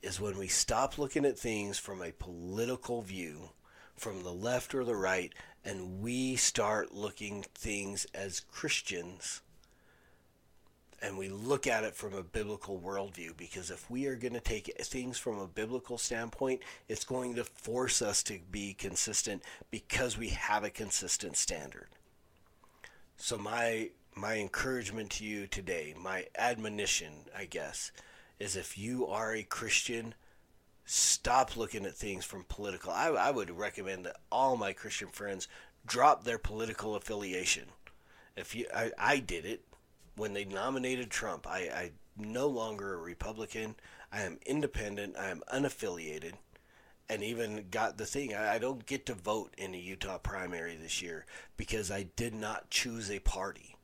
is 0.02 0.20
when 0.20 0.36
we 0.36 0.48
stop 0.48 0.98
looking 0.98 1.24
at 1.24 1.38
things 1.38 1.78
from 1.78 2.02
a 2.02 2.12
political 2.12 3.02
view, 3.02 3.50
from 3.96 4.22
the 4.22 4.32
left 4.32 4.74
or 4.74 4.84
the 4.84 4.96
right, 4.96 5.32
and 5.64 6.00
we 6.00 6.36
start 6.36 6.94
looking 6.94 7.44
things 7.54 8.06
as 8.14 8.40
Christians 8.40 9.42
and 11.02 11.16
we 11.16 11.28
look 11.28 11.66
at 11.66 11.84
it 11.84 11.94
from 11.94 12.14
a 12.14 12.22
biblical 12.22 12.78
worldview 12.78 13.36
because 13.36 13.70
if 13.70 13.90
we 13.90 14.06
are 14.06 14.16
going 14.16 14.34
to 14.34 14.40
take 14.40 14.74
things 14.82 15.18
from 15.18 15.38
a 15.38 15.46
biblical 15.46 15.96
standpoint, 15.96 16.60
it's 16.88 17.04
going 17.04 17.34
to 17.36 17.44
force 17.44 18.02
us 18.02 18.22
to 18.24 18.38
be 18.50 18.74
consistent 18.74 19.42
because 19.70 20.18
we 20.18 20.28
have 20.28 20.62
a 20.62 20.70
consistent 20.70 21.36
standard. 21.36 21.88
So 23.16 23.38
my 23.38 23.90
my 24.14 24.36
encouragement 24.36 25.10
to 25.10 25.24
you 25.24 25.46
today, 25.46 25.94
my 25.98 26.26
admonition, 26.36 27.12
I 27.36 27.44
guess, 27.44 27.92
is 28.38 28.56
if 28.56 28.76
you 28.76 29.06
are 29.06 29.34
a 29.34 29.44
Christian, 29.44 30.14
stop 30.84 31.56
looking 31.56 31.86
at 31.86 31.94
things 31.94 32.24
from 32.24 32.44
political. 32.48 32.92
I, 32.92 33.08
I 33.08 33.30
would 33.30 33.50
recommend 33.50 34.04
that 34.06 34.16
all 34.30 34.56
my 34.56 34.72
Christian 34.72 35.08
friends 35.08 35.46
drop 35.86 36.24
their 36.24 36.38
political 36.38 36.96
affiliation. 36.96 37.68
If 38.36 38.54
you, 38.54 38.66
I, 38.74 38.90
I 38.98 39.18
did 39.18 39.46
it 39.46 39.62
when 40.16 40.32
they 40.32 40.44
nominated 40.44 41.10
Trump. 41.10 41.46
I, 41.46 41.58
I 41.58 41.90
no 42.16 42.46
longer 42.46 42.94
a 42.94 42.98
Republican. 42.98 43.76
I 44.12 44.22
am 44.22 44.38
independent. 44.44 45.16
I 45.18 45.30
am 45.30 45.42
unaffiliated, 45.52 46.34
and 47.08 47.22
even 47.22 47.66
got 47.70 47.96
the 47.96 48.06
thing. 48.06 48.34
I, 48.34 48.54
I 48.54 48.58
don't 48.58 48.86
get 48.86 49.06
to 49.06 49.14
vote 49.14 49.54
in 49.56 49.72
the 49.72 49.78
Utah 49.78 50.18
primary 50.18 50.76
this 50.76 51.00
year 51.00 51.26
because 51.56 51.90
I 51.90 52.04
did 52.16 52.34
not 52.34 52.70
choose 52.70 53.10
a 53.10 53.20
party. 53.20 53.76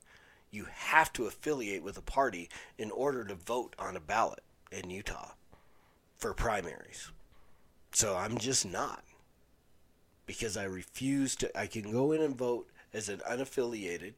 You 0.51 0.67
have 0.71 1.11
to 1.13 1.25
affiliate 1.25 1.83
with 1.83 1.97
a 1.97 2.01
party 2.01 2.49
in 2.77 2.91
order 2.91 3.23
to 3.25 3.35
vote 3.35 3.75
on 3.77 3.95
a 3.95 4.01
ballot 4.01 4.43
in 4.71 4.89
Utah 4.89 5.31
for 6.17 6.33
primaries. 6.33 7.11
So 7.91 8.15
I'm 8.15 8.37
just 8.37 8.65
not. 8.65 9.03
Because 10.25 10.57
I 10.57 10.63
refuse 10.65 11.35
to 11.37 11.57
I 11.57 11.67
can 11.67 11.91
go 11.91 12.11
in 12.11 12.21
and 12.21 12.37
vote 12.37 12.67
as 12.93 13.07
an 13.07 13.19
unaffiliated. 13.19 14.13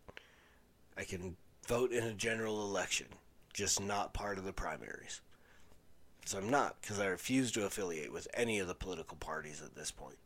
I 0.97 1.03
can 1.03 1.37
vote 1.69 1.91
in 1.91 2.03
a 2.03 2.13
general 2.13 2.63
election, 2.63 3.05
just 3.53 3.79
not 3.79 4.11
part 4.11 4.39
of 4.39 4.43
the 4.43 4.51
primaries. 4.51 5.21
So 6.25 6.39
I'm 6.39 6.49
not 6.49 6.81
because 6.81 6.99
I 6.99 7.05
refuse 7.05 7.51
to 7.53 7.65
affiliate 7.65 8.11
with 8.11 8.27
any 8.33 8.57
of 8.59 8.67
the 8.67 8.73
political 8.73 9.17
parties 9.17 9.61
at 9.63 9.75
this 9.75 9.91
point 9.91 10.17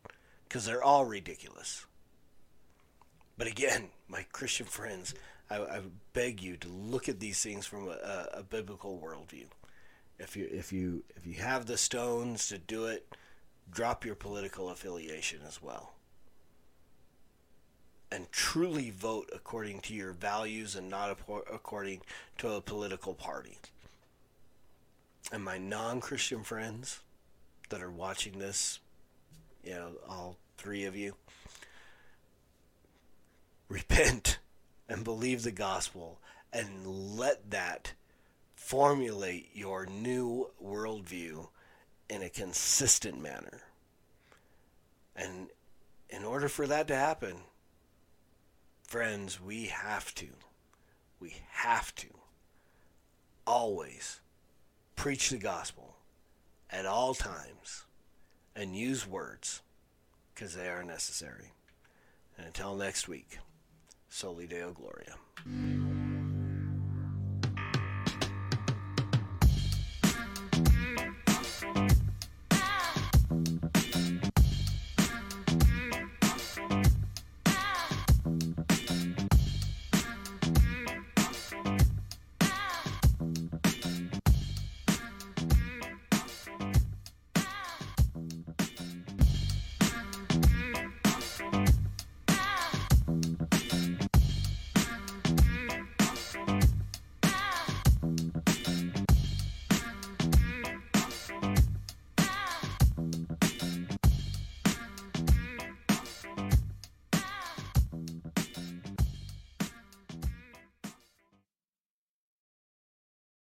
because 0.47 0.65
they're 0.65 0.83
all 0.83 1.05
ridiculous. 1.05 1.85
But 3.37 3.47
again, 3.47 3.89
my 4.07 4.25
Christian 4.31 4.65
friends, 4.65 5.13
I, 5.49 5.57
I 5.57 5.81
beg 6.13 6.41
you 6.41 6.55
to 6.57 6.69
look 6.69 7.09
at 7.09 7.19
these 7.19 7.41
things 7.43 7.65
from 7.65 7.89
a, 7.89 8.27
a 8.33 8.43
biblical 8.43 8.97
worldview. 9.03 9.47
If 10.19 10.37
you 10.37 10.47
if 10.49 10.71
you 10.71 11.03
if 11.17 11.27
you 11.27 11.33
have 11.41 11.65
the 11.65 11.77
stones 11.77 12.47
to 12.47 12.57
do 12.57 12.85
it, 12.85 13.05
drop 13.69 14.05
your 14.05 14.15
political 14.15 14.69
affiliation 14.69 15.39
as 15.45 15.61
well. 15.61 15.93
And 18.13 18.31
truly 18.31 18.91
vote 18.91 19.31
according 19.33 19.79
to 19.81 19.93
your 19.95 20.11
values 20.11 20.75
and 20.75 20.87
not 20.87 21.17
according 21.51 22.01
to 22.37 22.51
a 22.51 22.61
political 22.61 23.15
party. 23.15 23.57
And 25.31 25.43
my 25.43 25.57
non 25.57 25.99
Christian 25.99 26.43
friends 26.43 26.99
that 27.69 27.81
are 27.81 27.89
watching 27.89 28.37
this, 28.37 28.79
you 29.63 29.71
know, 29.71 29.93
all 30.07 30.37
three 30.57 30.83
of 30.83 30.95
you, 30.95 31.15
repent 33.67 34.37
and 34.87 35.03
believe 35.03 35.41
the 35.41 35.51
gospel 35.51 36.19
and 36.53 36.85
let 37.17 37.49
that 37.49 37.93
formulate 38.53 39.49
your 39.55 39.87
new 39.87 40.51
worldview 40.63 41.47
in 42.11 42.21
a 42.21 42.29
consistent 42.29 43.19
manner. 43.19 43.63
And 45.15 45.47
in 46.11 46.23
order 46.23 46.47
for 46.47 46.67
that 46.67 46.87
to 46.89 46.95
happen, 46.95 47.37
friends, 48.93 49.41
we 49.41 49.65
have 49.65 50.13
to, 50.13 50.27
we 51.19 51.33
have 51.49 51.95
to 51.95 52.09
always 53.47 54.19
preach 54.95 55.31
the 55.31 55.37
gospel 55.39 55.95
at 56.69 56.85
all 56.85 57.15
times 57.15 57.85
and 58.55 58.75
use 58.75 59.07
words 59.07 59.63
because 60.31 60.53
they 60.53 60.67
are 60.67 60.83
necessary. 60.83 61.53
And 62.37 62.45
until 62.45 62.75
next 62.75 63.07
week, 63.07 63.39
Soli 64.09 64.45
Deo 64.45 64.71
Gloria. 64.73 65.82